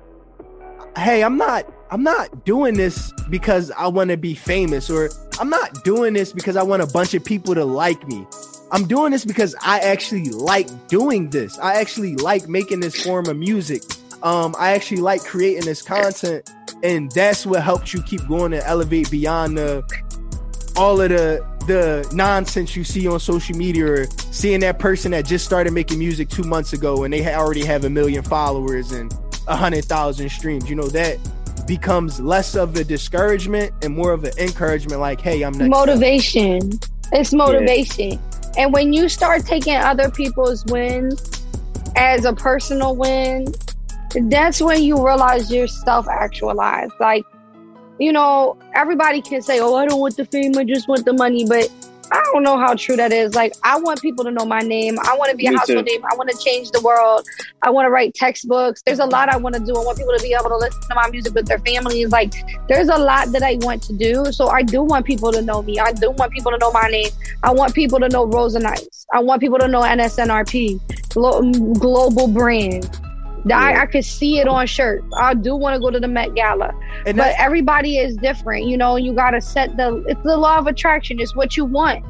[0.97, 5.49] hey, I'm not I'm not doing this because I want to be famous or I'm
[5.49, 8.27] not doing this because I want a bunch of people to like me.
[8.71, 11.57] I'm doing this because I actually like doing this.
[11.59, 13.83] I actually like making this form of music.
[14.23, 16.49] Um, I actually like creating this content
[16.85, 19.83] and that's what helps you keep going and elevate beyond the
[20.77, 25.25] all of the the nonsense you see on social media or seeing that person that
[25.25, 29.11] just started making music two months ago and they already have a million followers and
[29.47, 30.69] a hundred thousand streams.
[30.69, 31.17] You know that
[31.65, 35.01] becomes less of a discouragement and more of an encouragement.
[35.01, 35.69] Like, hey, I'm next.
[35.69, 36.71] Motivation.
[37.11, 38.11] It's motivation.
[38.11, 38.51] Yeah.
[38.57, 41.43] And when you start taking other people's wins
[41.95, 43.47] as a personal win,
[44.29, 46.93] that's when you realize you're self actualized.
[46.99, 47.23] Like
[47.99, 51.13] you know, everybody can say, "Oh, I don't want the fame; I just want the
[51.13, 51.69] money." But
[52.11, 53.33] I don't know how true that is.
[53.35, 54.97] Like, I want people to know my name.
[55.03, 55.93] I want to be a household too.
[55.93, 56.05] name.
[56.11, 57.25] I want to change the world.
[57.61, 58.81] I want to write textbooks.
[58.85, 59.75] There's a lot I want to do.
[59.75, 62.09] I want people to be able to listen to my music with their families.
[62.09, 62.33] Like,
[62.67, 64.31] there's a lot that I want to do.
[64.31, 65.79] So I do want people to know me.
[65.79, 67.09] I do want people to know my name.
[67.43, 69.05] I want people to know Rosa Nice.
[69.13, 72.99] I want people to know NSNRP, global brand.
[73.45, 73.59] Yeah.
[73.59, 75.05] I, I could see it on shirts.
[75.17, 76.73] I do want to go to the Met Gala,
[77.05, 78.65] and but everybody is different.
[78.65, 80.03] You know, you got to set the.
[80.07, 81.19] It's the law of attraction.
[81.19, 82.03] It's what you want.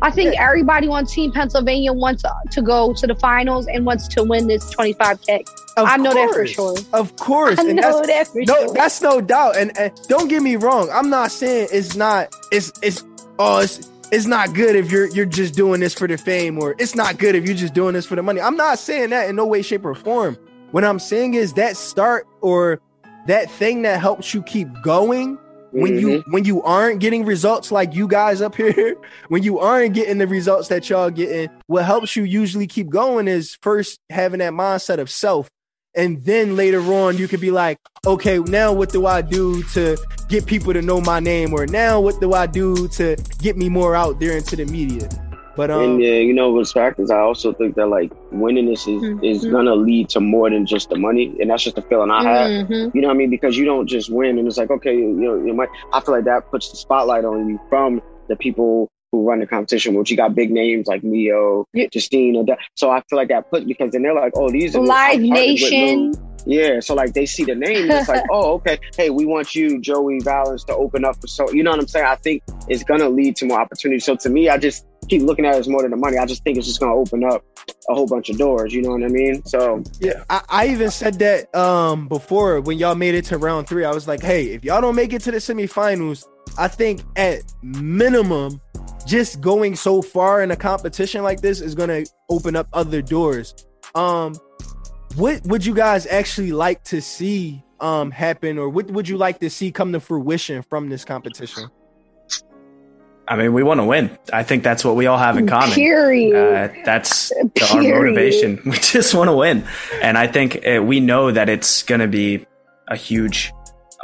[0.00, 0.46] I think yeah.
[0.46, 2.22] everybody on Team Pennsylvania wants
[2.52, 5.40] to go to the finals and wants to win this 25K.
[5.76, 6.30] Of I know course.
[6.30, 6.76] that for sure.
[6.92, 7.58] Of course.
[7.58, 8.74] I and know that for no, sure.
[8.74, 9.56] That's no doubt.
[9.56, 10.88] And, and, don't get me wrong.
[10.92, 13.04] I'm not saying it's not, it's, it's,
[13.40, 16.74] oh, it's, it's not good if you're you're just doing this for the fame or
[16.78, 18.40] it's not good if you're just doing this for the money.
[18.40, 20.38] I'm not saying that in no way, shape, or form.
[20.70, 22.80] What I'm saying is that start or
[23.26, 25.38] that thing that helps you keep going
[25.70, 26.08] when mm-hmm.
[26.08, 28.96] you when you aren't getting results like you guys up here,
[29.28, 33.28] when you aren't getting the results that y'all getting, what helps you usually keep going
[33.28, 35.48] is first having that mindset of self.
[35.94, 39.96] And then later on, you could be like, okay, now what do I do to
[40.28, 41.52] get people to know my name?
[41.52, 45.08] Or now what do I do to get me more out there into the media?
[45.58, 48.66] But um, and yeah, you know what's fact is I also think that like winning
[48.66, 49.24] this is mm-hmm.
[49.24, 52.22] is gonna lead to more than just the money, and that's just the feeling I
[52.22, 52.48] have.
[52.48, 52.96] Mm-hmm.
[52.96, 53.28] You know what I mean?
[53.28, 55.68] Because you don't just win, and it's like okay, you know, you might.
[55.92, 59.48] I feel like that puts the spotlight on you from the people who run the
[59.48, 61.88] competition, which you got big names like Neo, yeah.
[61.92, 62.58] Justine, or that.
[62.76, 66.14] So I feel like that puts because then they're like, oh, these are Live Nation.
[66.46, 69.80] Yeah, so like they see the name, it's like, oh, okay, hey, we want you,
[69.80, 71.50] Joey Valence, to open up for so.
[71.50, 72.06] You know what I'm saying?
[72.06, 74.04] I think it's gonna lead to more opportunities.
[74.04, 76.18] So to me, I just keep looking at it as more than the money.
[76.18, 77.44] I just think it's just going to open up
[77.88, 78.72] a whole bunch of doors.
[78.72, 79.44] You know what I mean?
[79.44, 83.68] So yeah, I, I, even said that um before when y'all made it to round
[83.68, 83.84] three.
[83.84, 86.24] I was like, hey, if y'all don't make it to the semifinals,
[86.56, 88.60] I think at minimum,
[89.06, 93.00] just going so far in a competition like this is going to open up other
[93.00, 93.54] doors.
[93.94, 94.34] Um,
[95.16, 99.40] what would you guys actually like to see um happen, or what would you like
[99.40, 101.70] to see come to fruition from this competition?
[103.28, 104.16] I mean, we want to win.
[104.32, 105.72] I think that's what we all have in common.
[105.72, 106.34] Period.
[106.34, 107.92] Uh, that's Period.
[107.92, 108.60] our motivation.
[108.64, 109.66] We just want to win.
[110.00, 112.46] And I think uh, we know that it's going to be
[112.88, 113.52] a huge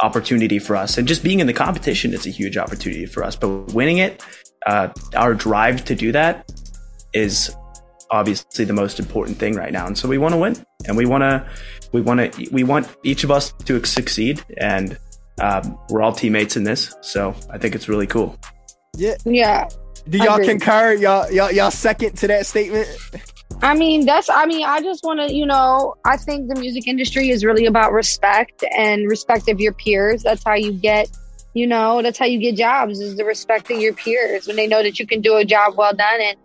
[0.03, 0.99] opportunity for us.
[0.99, 3.35] And just being in the competition is a huge opportunity for us.
[3.35, 4.23] But winning it,
[4.67, 6.51] uh, our drive to do that
[7.15, 7.55] is
[8.11, 9.87] obviously the most important thing right now.
[9.87, 10.57] And so we want to win
[10.87, 11.49] and we want to,
[11.93, 14.45] we want to, we want each of us to succeed.
[14.59, 14.99] And
[15.41, 16.95] um, we're all teammates in this.
[17.01, 18.39] So I think it's really cool.
[18.97, 19.17] Yeah.
[19.25, 19.69] Yeah.
[20.09, 20.95] Do y'all concur?
[20.95, 22.89] Y'all, y'all, y'all second to that statement?
[23.63, 26.87] I mean, that's, I mean, I just want to, you know, I think the music
[26.87, 30.23] industry is really about respect and respect of your peers.
[30.23, 31.09] That's how you get,
[31.55, 34.67] you know, that's how you get jobs is the respect of your peers when they
[34.67, 36.21] know that you can do a job well done.
[36.21, 36.37] And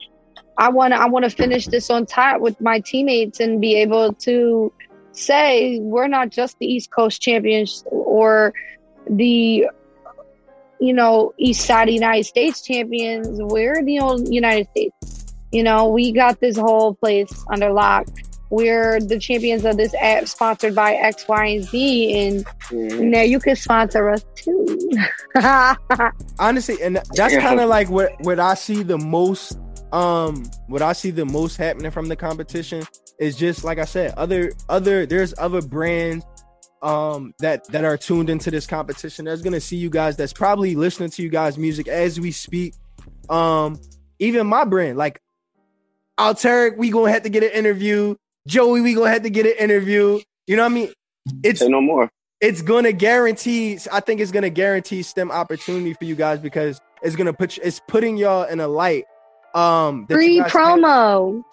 [0.57, 3.75] I want to, I want to finish this on top with my teammates and be
[3.75, 4.71] able to
[5.11, 8.53] say, we're not just the East Coast champions or
[9.09, 9.65] the
[10.79, 13.27] you know, East Side United States champions.
[13.31, 15.33] We're the old United States.
[15.51, 18.07] You know, we got this whole place under lock.
[18.51, 22.27] We're the champions of this app sponsored by X, Y, and Z.
[22.27, 23.01] And mm.
[23.01, 24.77] now you can sponsor us too.
[26.39, 29.57] Honestly, and that's kind of like what, what I see the most
[29.91, 32.83] um what I see the most happening from the competition
[33.19, 36.25] is just like I said, other other there's other brands
[36.81, 39.25] um that that are tuned into this competition.
[39.25, 42.73] That's gonna see you guys that's probably listening to you guys music as we speak.
[43.29, 43.79] Um
[44.19, 45.21] even my brand like
[46.17, 48.15] Al Tarik, we gonna have to get an interview.
[48.47, 50.19] Joey we gonna have to get an interview.
[50.47, 50.91] You know what i mean?
[51.43, 52.09] It's Say no more.
[52.41, 57.15] it's gonna guarantee i think it's gonna guarantee stem opportunity for you guys because it's
[57.15, 59.03] gonna put it's putting y'all in a light
[59.53, 61.43] um free promo.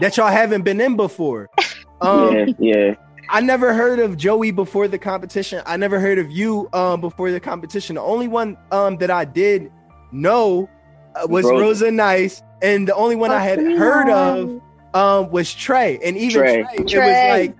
[0.00, 1.48] that y'all haven't been in before.
[2.02, 2.94] Um yeah yeah
[3.30, 5.62] I never heard of Joey before the competition.
[5.64, 7.94] I never heard of you um, before the competition.
[7.94, 9.70] The only one um, that I did
[10.10, 10.68] know
[11.14, 11.62] uh, was Rosa.
[11.62, 13.76] Rosa Nice, and the only one oh, I had yeah.
[13.76, 14.60] heard of
[14.94, 16.00] um, was Trey.
[16.02, 16.62] And even Trey.
[16.62, 17.56] Trey, Trey, it was like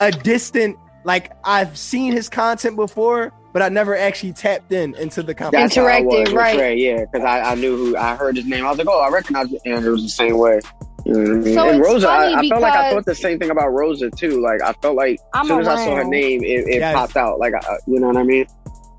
[0.00, 0.78] a distant.
[1.04, 5.64] Like I've seen his content before, but I never actually tapped in into the competition.
[5.64, 6.56] That's how I was Interactive, with right.
[6.56, 8.64] Trey, yeah, because I, I knew who I heard his name.
[8.64, 10.60] I was like, oh, I recognize it, and it was the same way.
[11.06, 11.54] You know what I mean?
[11.54, 14.40] So and Rosa, I, I felt like I thought the same thing about Rosa too.
[14.42, 16.94] Like I felt like I'm as soon as I saw her name, it, it Yes.
[16.94, 17.38] popped out.
[17.38, 18.46] Like I, you know what I mean?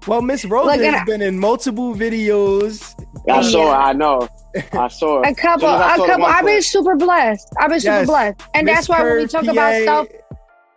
[0.08, 2.96] Well, Miss Rosa Look, and has I- been in multiple videos.
[3.30, 3.42] I Yeah.
[3.44, 3.72] saw.
[3.72, 4.28] her, I know.
[4.74, 5.18] I saw.
[5.24, 5.30] her.
[5.30, 6.26] A couple, Soon as I a saw the couple.
[6.26, 7.48] I've been super blessed.
[7.60, 10.08] I've been super blessed, and Miss that's why when we talk PA, about self,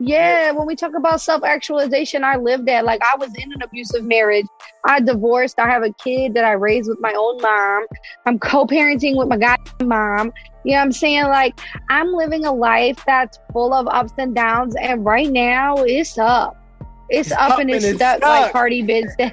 [0.06, 2.84] yeah, when we talk about self actualization, I lived that.
[2.84, 4.46] Like I was in an abusive marriage.
[4.84, 5.58] I divorced.
[5.58, 7.86] I have a kid that I raised with my own mom.
[8.26, 10.32] I'm co-parenting with my god mom.
[10.64, 11.24] You know what I'm saying?
[11.24, 11.58] Like
[11.90, 16.56] I'm living a life that's full of ups and downs, and right now it's up.
[17.10, 18.42] It's, It's up, up and it's and it's stuck, stuck.
[18.44, 19.30] like Cardi B said.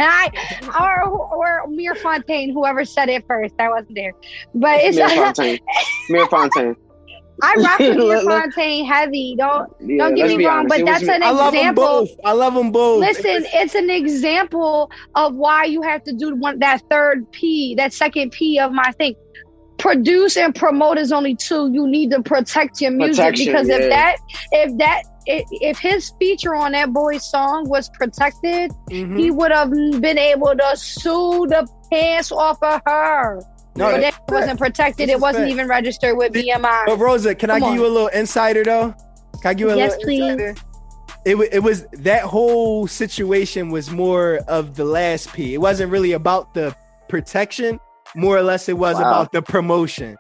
[0.79, 3.55] or, or Mir Fontane, whoever said it first.
[3.59, 4.11] I wasn't there,
[4.53, 5.59] but it's Mir Fontane.
[6.09, 6.75] Mir Fontane.
[7.41, 9.35] I rock with Mir Let- let- Fontane heavy.
[9.37, 10.69] Don't Yeah, don't get me wrong, honest.
[10.77, 11.83] but that's me- an I love them example.
[11.85, 12.09] both.
[12.23, 12.99] I love them both.
[13.01, 17.93] Listen, it's an example of why you have to do one that third P, that
[17.93, 19.15] second P of my thing.
[19.77, 21.71] Produce and promote is only two.
[21.73, 23.75] You need to protect your music Protection, because yeah.
[23.77, 24.15] if that,
[24.51, 29.17] if that, if, if his feature on that boy's song was protected, Mhm.
[29.19, 33.41] he would have been able to sue the pants off of her.
[33.75, 35.09] No, that's wasn't protected.
[35.09, 36.85] It wasn't even registered with Th- BMI.
[36.87, 37.75] But Rosa, can I give on.
[37.75, 38.93] you a little insider though?
[39.41, 40.21] Can I give you a Yes, little please.
[40.23, 40.55] insider?
[41.23, 45.53] It, wa- it was that whole situation was more of the last P.
[45.53, 46.75] It wasn't really about the
[47.07, 47.79] protection,
[48.15, 49.01] more or less it was Wow.
[49.01, 50.17] about the promotion.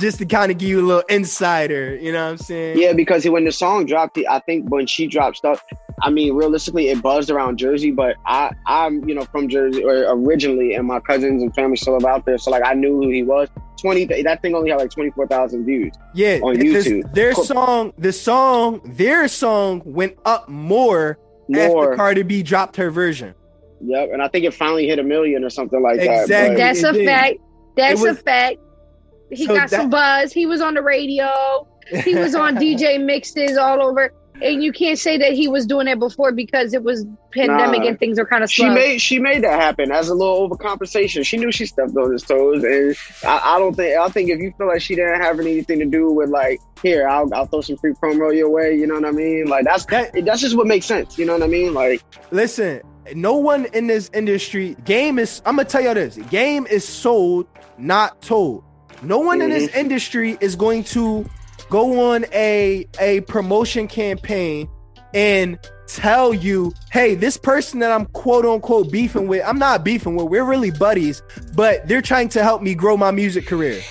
[0.00, 2.78] Just to kind of give you a little insider, you know what I'm saying?
[2.78, 5.62] Yeah, because when the song dropped, I think when she dropped stuff,
[6.02, 7.90] I mean, realistically, it buzzed around Jersey.
[7.90, 11.94] But I, I'm, you know, from Jersey or originally, and my cousins and family still
[11.94, 12.38] live out there.
[12.38, 13.48] So like, I knew who he was.
[13.80, 15.92] Twenty, that thing only had like twenty four thousand views.
[16.14, 17.44] Yeah, on this- their Cool.
[17.44, 21.18] song, the song, their song went up more,
[21.52, 23.34] after More, Cardi B dropped her version.
[23.84, 24.08] yep.
[24.12, 26.26] And I think it finally hit a million or something like Exactly.
[26.34, 26.48] that.
[26.50, 27.06] but- That's a did.
[27.06, 27.38] fact.
[27.76, 28.56] That's was- a fact.
[29.32, 30.32] He So got some buzz.
[30.32, 31.66] He was on the radio.
[32.04, 34.12] He was on DJ mixes all over.
[34.40, 37.88] And you can't say that he was doing it before because it was pandemic Nah.
[37.88, 38.68] and things are kind of slow.
[38.68, 41.24] She made she made that happen as a little overcompensation.
[41.24, 44.40] She knew she stepped on his toes, and I, I don't think I think if
[44.40, 47.60] you feel like she didn't have anything to do with like here, I'll, I'll throw
[47.60, 48.74] some free promo your way.
[48.76, 49.46] You know what I mean?
[49.46, 51.18] Like that's That- that's just what makes sense.
[51.18, 51.72] You know what I mean?
[51.72, 52.80] Like Listen,
[53.14, 57.46] no one in this industry, game is, I'm gonna tell you this game is sold,
[57.78, 58.64] not told.
[59.02, 61.28] No one in this industry is going to
[61.70, 64.68] go on a a promotion campaign
[65.12, 70.16] and tell you, hey, this person that I'm quote unquote beefing with, I'm not beefing
[70.16, 71.22] with, we're really buddies,
[71.54, 73.82] but they're trying to help me grow my music career.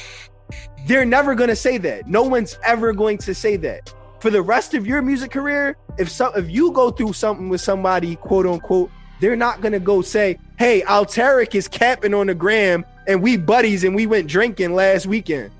[0.87, 2.07] They're never gonna say that.
[2.07, 3.93] No one's ever going to say that.
[4.19, 7.61] For the rest of your music career, if so if you go through something with
[7.61, 12.35] somebody, quote unquote, they're not gonna go say, Hey, Al Tarik is capping on the
[12.35, 15.51] gram and we buddies and we went drinking last weekend.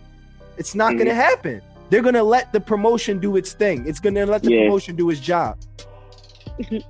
[0.58, 1.16] It's not gonna mm.
[1.16, 1.62] happen.
[1.90, 3.88] They're gonna let the promotion do its thing.
[3.88, 4.64] It's gonna let the Yeah.
[4.66, 5.58] promotion do its job.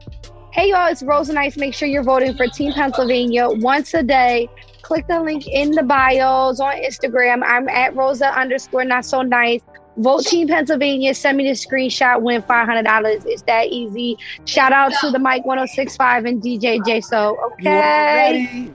[0.54, 1.56] Hey y'all, it's Rosa Nice.
[1.56, 4.50] Make sure you're voting for Team Pennsylvania once a day.
[4.82, 7.42] Click the link in the bios on Instagram.
[7.46, 9.62] I'm at Rosa underscore not so nice.
[9.96, 11.14] Vote Team Pennsylvania.
[11.14, 12.22] Send me the screenshot.
[12.22, 13.24] Win five hundred dollars.
[13.26, 14.18] It's that easy.
[14.44, 18.70] Shout out to the Mic 1065 and DJ Jso okay.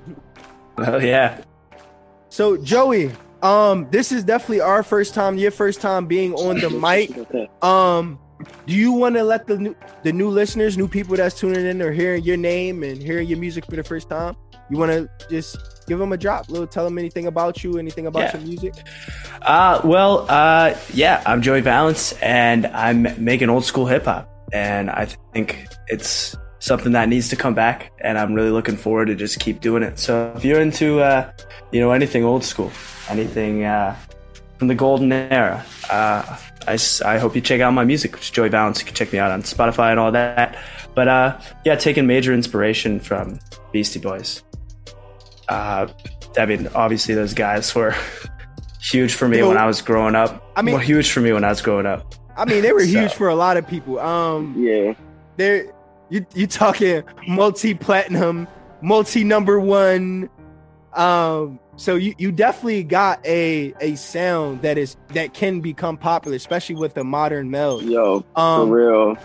[0.79, 1.43] Oh yeah.
[2.37, 6.69] So Joey, um, this is definitely our first time, your first time being on the
[6.87, 7.17] mic.
[7.17, 7.49] okay.
[7.63, 8.19] Um,
[8.67, 11.81] do you want to let the new the new listeners, new people that's tuning in
[11.81, 14.37] or hearing your name and hearing your music for the first time?
[14.69, 18.07] You want to just give them a drop, little, tell them anything about you, anything
[18.07, 18.37] about Yeah.
[18.37, 18.75] your music?
[19.41, 24.91] Uh, well, uh, yeah, I'm Joey Valence, and I'm making old school hip hop, and
[24.91, 29.15] I think it's something that needs to come back, and I'm really looking forward to
[29.15, 29.99] just keep doing it.
[29.99, 31.31] So if you're into, uh,
[31.73, 32.73] you know, anything old school,
[33.09, 33.95] anything uh,
[34.59, 38.23] from the golden era, uh, I, s- I hope you check out my music, which
[38.25, 38.81] is Joey Valence.
[38.81, 40.59] You can check me out on Spotify and all that.
[40.95, 43.39] But uh, yeah, taking major inspiration from
[43.73, 44.43] Beastie Boys.
[45.49, 45.87] Uh,
[46.37, 47.95] I mean, obviously those guys were
[48.83, 50.43] huge for me Yo, when I was growing up.
[50.57, 52.15] I mean- were huge for me when I was growing up.
[52.37, 53.99] I mean, they were So- huge for a lot of people.
[54.01, 54.95] Um, Yeah.
[55.37, 55.67] they're
[56.11, 58.47] you you talking multi platinum,
[58.83, 60.29] multi number one.
[60.95, 66.37] Um, so you you definitely got a a sound that is that can become popular,
[66.37, 67.83] especially with the modern meld.
[67.83, 69.17] Yo, for Um, real.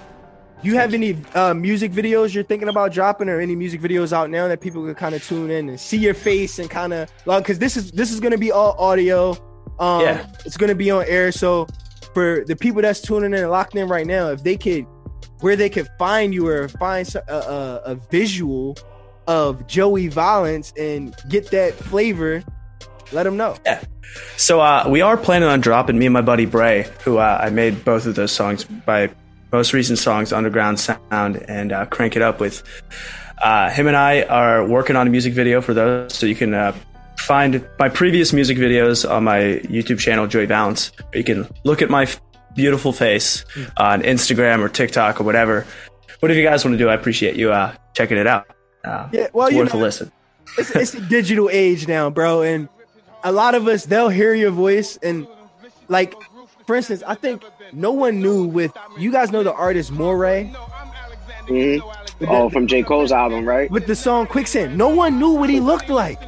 [0.61, 4.29] you have any uh, music videos you're thinking about dropping, or any music videos out
[4.29, 7.09] now that people can kind of tune in and see your face and kind of
[7.25, 9.31] like because this is this is gonna be all audio.
[9.79, 10.25] Um, Yeah.
[10.45, 11.31] it's gonna be on air.
[11.31, 11.67] So
[12.13, 14.85] for the people that's tuning in and locked in right now, if they could,
[15.41, 18.77] where they could find you or find a, a, a visual
[19.27, 22.43] of Joey Valence and get that flavor,
[23.11, 23.57] let them know.
[23.65, 23.83] Yeah.
[24.37, 27.49] So uh, we are planning on dropping me and my buddy Bray, who uh, I
[27.49, 29.09] made both of those songs by
[29.51, 32.63] most recent songs, Underground Sound and uh, Crank It Up with.
[33.41, 36.53] Uh, him and I are working on a music video for those, so you can
[36.53, 36.75] uh,
[37.17, 40.91] find my previous music videos on my YouTube channel, Joey Valence.
[41.13, 42.05] You can look at my
[42.55, 43.45] beautiful face
[43.77, 45.65] on Instagram or TikTok or whatever.
[46.19, 48.47] Whatever you guys want to do, I appreciate you uh, checking it out.
[48.83, 50.11] Uh, Yeah, well, it's worth know- a listen.
[50.57, 52.67] it's, it's a digital age now, bro, and
[53.23, 55.27] a lot of us they'll hear your voice and
[55.87, 56.13] like,
[56.65, 57.43] for instance, I think
[57.73, 60.53] no one knew with you guys know the artist Morray
[61.47, 61.81] Mhm.
[62.27, 63.69] Oh, from J Cole's album, right?
[63.71, 64.77] with the song Quicksand.
[64.77, 66.19] No one knew what he looked like.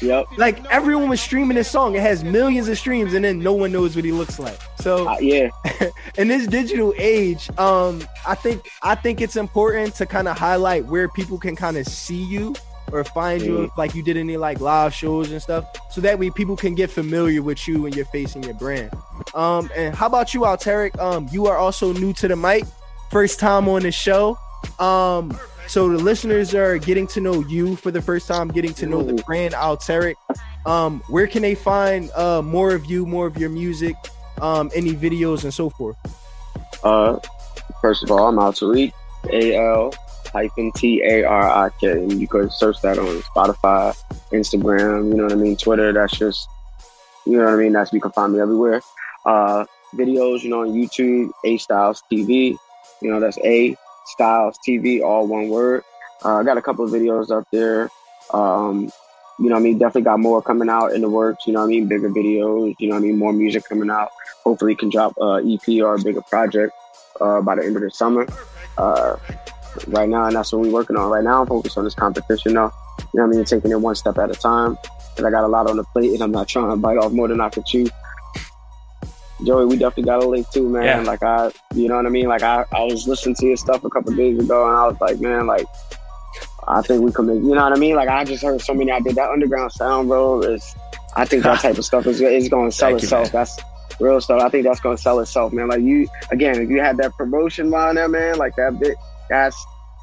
[0.00, 0.26] Yep.
[0.36, 1.94] Like everyone was streaming this song.
[1.94, 4.58] It has millions of streams, and then no one knows what he looks like.
[4.80, 5.50] So Uh, yeah.
[6.18, 10.86] in this digital age, um, I think I think it's important to kind of highlight
[10.86, 12.54] where people can kind of see you
[12.90, 13.64] or find you, Mhm.
[13.66, 16.74] if like you did any like live shows and stuff, so that way people can
[16.74, 18.90] get familiar with you and your face and your brand.
[19.34, 20.98] Um, and how about you, Al Tarik?
[20.98, 22.64] Um, you are also new to the mic,
[23.10, 24.38] first time on the show.
[24.78, 25.38] Um,
[25.68, 29.02] so the listeners are getting to know you for the first time, getting to know
[29.02, 30.16] the brand Al Tarik.
[30.66, 33.96] Um, where can they find uh more of you, more of your music,
[34.40, 35.96] um, any videos and so forth?
[36.82, 37.18] Uh,
[37.80, 38.92] first of all, I'm Tarik,
[39.32, 39.92] A L
[40.28, 43.96] hyphen T A R I K, and you can search that on Spotify,
[44.32, 45.08] Instagram.
[45.08, 45.56] You know what I mean?
[45.56, 45.92] Twitter.
[45.92, 46.48] That's just,
[47.26, 47.72] you know what I mean.
[47.72, 48.80] That's you can find me everywhere.
[49.24, 49.64] Uh,
[49.94, 52.56] videos, you know, on YouTube, A Styles TV.
[53.00, 53.76] You know, that's A
[54.08, 55.84] Styles TV, all one word.
[56.24, 57.90] Uh, I got a couple of videos up there.
[58.32, 58.90] Um,
[59.38, 59.78] you know I mean?
[59.78, 61.46] Definitely got more coming out in the works.
[61.46, 61.86] You know I mean?
[61.86, 62.74] Bigger videos.
[62.78, 63.18] You know I mean?
[63.18, 64.10] More music coming out.
[64.44, 66.72] Hopefully, can drop a EP or a bigger project
[67.20, 68.26] uh, by the end of the summer.
[68.76, 69.16] Uh,
[69.88, 71.10] right now, and that's what we're working on.
[71.10, 72.72] Right now, I'm focused on this competition, though.
[73.14, 73.44] You know I mean?
[73.44, 74.76] Taking it one step at a time.
[75.16, 77.12] And I got a lot on the plate, and I'm not trying to bite off
[77.12, 77.88] more than I can chew.
[79.44, 80.84] Joey, we definitely got a link too, man.
[80.84, 81.00] Yeah.
[81.02, 82.26] Like I, you know what I mean?
[82.26, 85.00] Like I, I was listening to your stuff a couple days ago, and I was
[85.00, 85.66] like, man, like
[86.66, 87.42] I think we make.
[87.42, 87.94] You know what I mean?
[87.94, 88.90] Like I just heard so many.
[88.90, 90.40] I did that underground sound, bro.
[90.40, 90.74] Is
[91.16, 93.32] I think that type of stuff is is going to sell Thank itself.
[93.32, 93.44] man.
[93.44, 93.58] That's
[94.00, 94.42] real stuff.
[94.42, 95.68] I think that's going to sell itself, man.
[95.68, 98.96] Like you, again, if you had that promotion behind there, man, like that bit,
[99.28, 99.56] that's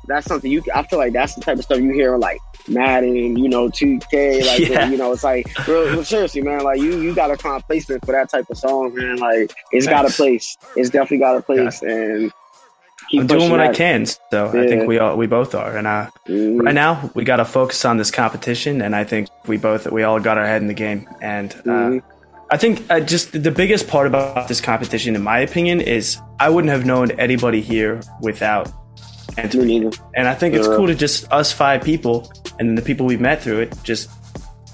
[0.07, 0.63] that's something you.
[0.73, 4.45] I feel like that's the type of stuff you hear like Madden, you know, 2K,
[4.45, 4.89] like Yeah.
[4.89, 6.63] you know, it's like real, seriously, man.
[6.63, 9.17] Like you, you got to find placement for that type of song, man.
[9.17, 10.57] Like it's got a place.
[10.75, 12.31] It's definitely got a place, and
[13.13, 15.77] I'm doing what I can, so I think we all we both are.
[15.77, 16.61] And uh, Mhm.
[16.65, 20.03] right now, we got to focus on this competition, and I think we both we
[20.03, 21.07] all got our head in the game.
[21.21, 22.01] And uh, Mhm.
[22.51, 26.49] I think uh, just the biggest part about this competition, in my opinion, is I
[26.49, 28.71] wouldn't have known anybody here without
[29.37, 29.67] Me entering.
[29.67, 29.91] neither.
[30.15, 30.75] And I think it's Yeah.
[30.75, 33.73] cool to just us five people, and the people we've met through it.
[33.83, 34.09] Just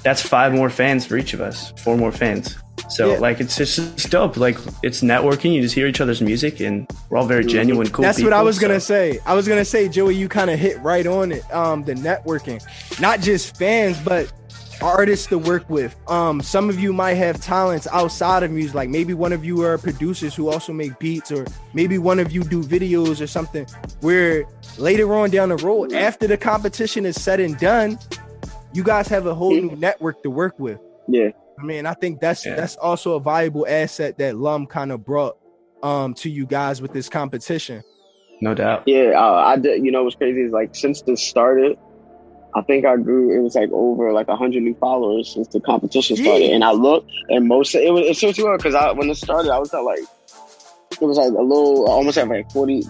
[0.04, 2.56] that's five more fans for each of us, four more fans.
[2.90, 3.20] So Yeah.
[3.20, 4.36] like it's just it's dope.
[4.38, 5.54] Like it's networking.
[5.54, 8.04] You just hear each other's music, and we're all very genuine, cool.
[8.04, 9.20] That's what I people, was gonna say.
[9.26, 11.44] I was gonna say, Joey, you kind of hit right on it.
[11.54, 12.62] Um, the networking,
[13.00, 14.32] not just fans, but
[14.82, 15.96] artists to work with.
[16.10, 19.62] Um, some of you might have talents outside of music, like maybe one of you
[19.64, 23.66] are producers who also make beats, or maybe one of you do videos or something.
[24.02, 24.46] Where
[24.78, 28.00] later on down the road, after the competition is said and done,
[28.74, 30.80] you guys have a whole new network to work with.
[31.08, 31.30] Yeah.
[31.60, 32.56] I mean, I think that's Yeah.
[32.56, 35.38] that's also a valuable asset that Lum kind of brought
[35.84, 37.84] um to you guys with this competition.
[38.40, 38.84] No doubt.
[38.88, 39.86] Yeah, uh, I did.
[39.86, 41.78] You know what's crazy is like since this started,
[42.54, 43.36] I think I grew.
[43.36, 46.50] It was like over like hundred new followers since the competition started.
[46.50, 46.56] Jeez.
[46.56, 49.52] And I looked, and most it was it's so was because I when it started,
[49.52, 50.00] I was at like
[51.02, 52.84] it was like a little almost at like forty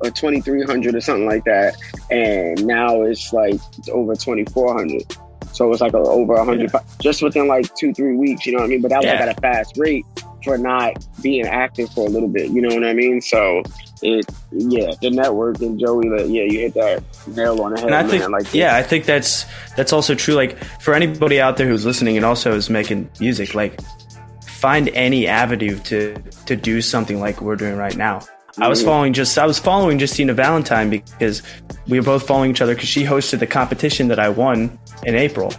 [0.00, 1.74] or twenty three hundred or something like that,
[2.10, 3.60] and now it's like
[3.92, 5.04] over twenty four hundred.
[5.52, 8.46] So it's like a, over a hundred just within like two three weeks.
[8.46, 8.82] You know what I mean?
[8.82, 10.06] But that was like at a fast rate
[10.44, 12.50] for not being active for a little bit.
[12.50, 13.20] You know what I mean?
[13.20, 13.62] So
[14.02, 17.86] it yeah, the network and Joey, like, yeah, you hit that nail on the head,
[17.86, 18.10] And I man.
[18.10, 19.44] think, like yeah, I think that's
[19.76, 20.34] that's also true.
[20.34, 23.80] Like for anybody out there who's listening and also is making music, like
[24.46, 26.14] find any avenue to
[26.46, 28.20] to do something like we're doing right now.
[28.58, 28.86] I was Mhm.
[28.86, 31.42] following just I was following Justina Valentine because
[31.88, 35.14] we were both following each other because she hosted the competition that I won in
[35.14, 35.52] April,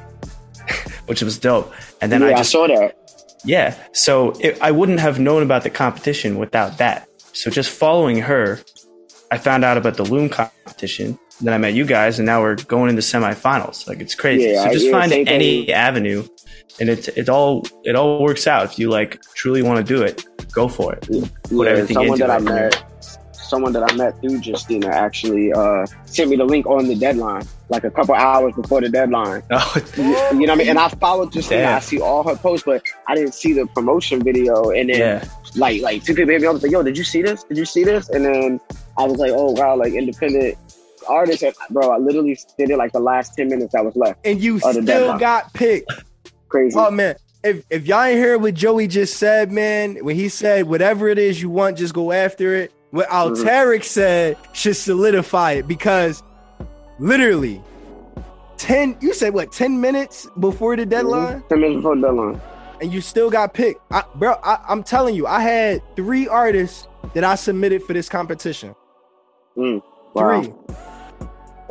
[1.08, 1.72] which was dope.
[2.02, 2.98] And then yeah, I I, just saw that.
[3.46, 3.76] yeah.
[3.94, 7.08] So it, I wouldn't have known about the competition without that.
[7.34, 8.60] So just following her,
[9.32, 11.18] I found out about the Lum competition.
[11.42, 13.88] Then I met you guys, and now we're going into semifinals.
[13.88, 14.50] Like it's crazy.
[14.52, 15.34] Yeah, so just yeah, find same thing.
[15.34, 16.28] any avenue,
[16.80, 18.66] and it it all it all works out.
[18.66, 21.08] If you like truly want to do it, go for it.
[21.50, 22.84] Put everything someone into that I met,
[23.52, 27.44] someone that I met through Justina actually uh, sent me the link on the deadline,
[27.68, 29.44] like a couple hours before the deadline.
[29.52, 30.70] Oh, You, you know what I mean?
[30.70, 31.62] And I followed Justina.
[31.62, 31.78] Damn.
[31.78, 34.70] I see all her posts, but I didn't see the promotion video.
[34.70, 35.26] And then yeah.
[35.56, 37.44] like like two people hit me up like, "Yo, did you see this?
[37.44, 38.60] Did you see this?" And then
[38.98, 40.58] I was like, "Oh wow, like independent
[41.08, 44.20] artists." And, bro, I literally did it like the last ten minutes that was left.
[44.26, 45.20] And you still deadline.
[45.20, 45.92] got picked.
[46.50, 46.78] Crazy.
[46.78, 50.68] Oh man, if if y'all ain't hear what Joey just said, man, when he said
[50.68, 52.72] whatever it is you want, just go after it.
[52.92, 53.08] What.
[53.10, 56.24] Al Tarik said should solidify it because
[57.00, 57.62] literally
[58.58, 58.98] ten.
[59.00, 59.52] You said what?
[59.52, 62.42] Ten minutes before the deadline, Ten minutes before the deadline.
[62.82, 64.34] and you still got picked, I, bro.
[64.44, 68.76] I, I'm telling you, I had three artists that I submitted for this competition.
[69.58, 69.82] Mm,
[70.14, 70.42] wow.
[70.42, 70.54] Three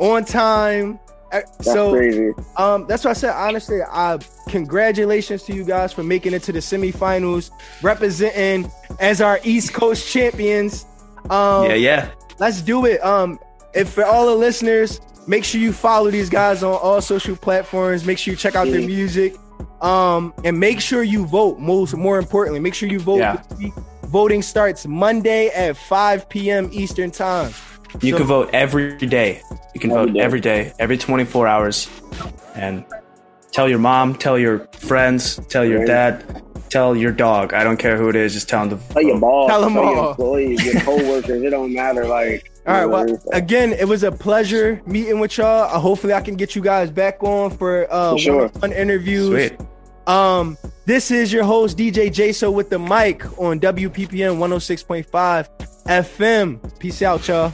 [0.01, 0.99] on time.
[1.31, 2.33] Uh, That's so crazy.
[2.57, 4.17] um, that's why I said honestly, uh,
[4.49, 10.11] congratulations to you guys for making it to the semifinals, representing as our East Coast
[10.11, 10.85] champions.
[11.29, 12.09] Um, Yeah, yeah.
[12.39, 13.01] let's do it.
[13.01, 13.39] Um,
[13.73, 18.03] if for all the listeners, make sure you follow these guys on all social platforms.
[18.03, 19.35] Make sure you check out their music.
[19.81, 21.59] Um, and make sure you vote.
[21.59, 23.19] Most more importantly, make sure you vote.
[23.19, 23.41] Yeah.
[24.07, 26.69] Voting starts Monday at 5 p.m.
[26.73, 27.53] Eastern time.
[27.99, 29.41] You So- can vote every day.
[29.73, 30.19] You can Every vote day.
[30.21, 31.89] every day, every 24 hours.
[32.55, 32.83] And
[33.51, 36.23] tell your mom, tell your friends, tell your dad,
[36.69, 37.53] tell your dog.
[37.53, 39.21] I don't care who it is, just tell them to Tell your vote.
[39.21, 40.09] boss, Tell tell, 'em your all.
[40.11, 41.43] employees, your coworkers.
[41.43, 42.05] it don't matter.
[42.05, 42.85] Like, All right.
[42.85, 45.63] Well, again, it was a pleasure meeting with y'all.
[45.63, 48.47] Uh, hopefully, I can get you guys back on for uh For sure.
[48.59, 49.27] one interviews.
[49.29, 49.59] Sweet.
[50.07, 55.47] Um, this is your host DJ Jso with the mic on WPPN 106.5
[55.87, 56.59] FM.
[56.79, 57.53] Peace out, y'all.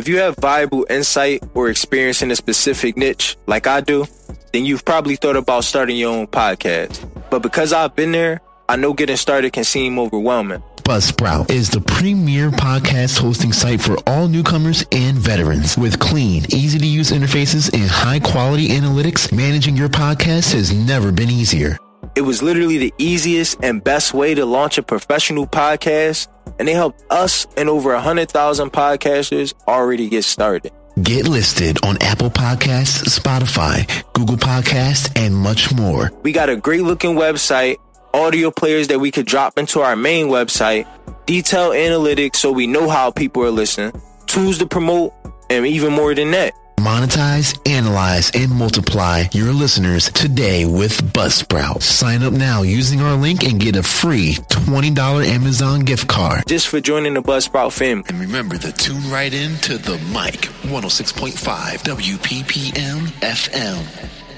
[0.00, 4.06] If you have viable insight or experience in a specific niche, like I do,
[4.50, 7.06] then you've probably thought about starting your own podcast.
[7.28, 10.62] But because I've been there, I know getting started can seem overwhelming.
[10.84, 15.76] Buzzsprout is the premier podcast hosting site for all newcomers and veterans.
[15.76, 21.12] With clean, easy to use interfaces and high quality analytics, managing your podcast has never
[21.12, 21.76] been easier.
[22.16, 26.72] It was literally the easiest and best way to launch a professional podcast, and they
[26.72, 30.72] helped us and over 100,000 podcasters already get started.
[31.02, 36.10] Get listed on Apple Podcasts, Spotify, Google Podcasts, and much more.
[36.22, 37.76] We got a great looking website,
[38.12, 40.86] audio players that we could drop into our main website,
[41.26, 43.92] detailed analytics so we know how people are listening,
[44.26, 45.14] tools to promote,
[45.48, 46.54] and even more than that.
[46.80, 51.82] Monetize, analyze, and multiply your listeners today with Buzzsprout.
[51.82, 56.42] Sign up now using our link and get a free $20 Amazon gift card.
[56.46, 58.04] Just for joining the Buzzsprout family.
[58.08, 64.29] And remember to tune right in to the mic 106.5 WPPM FM.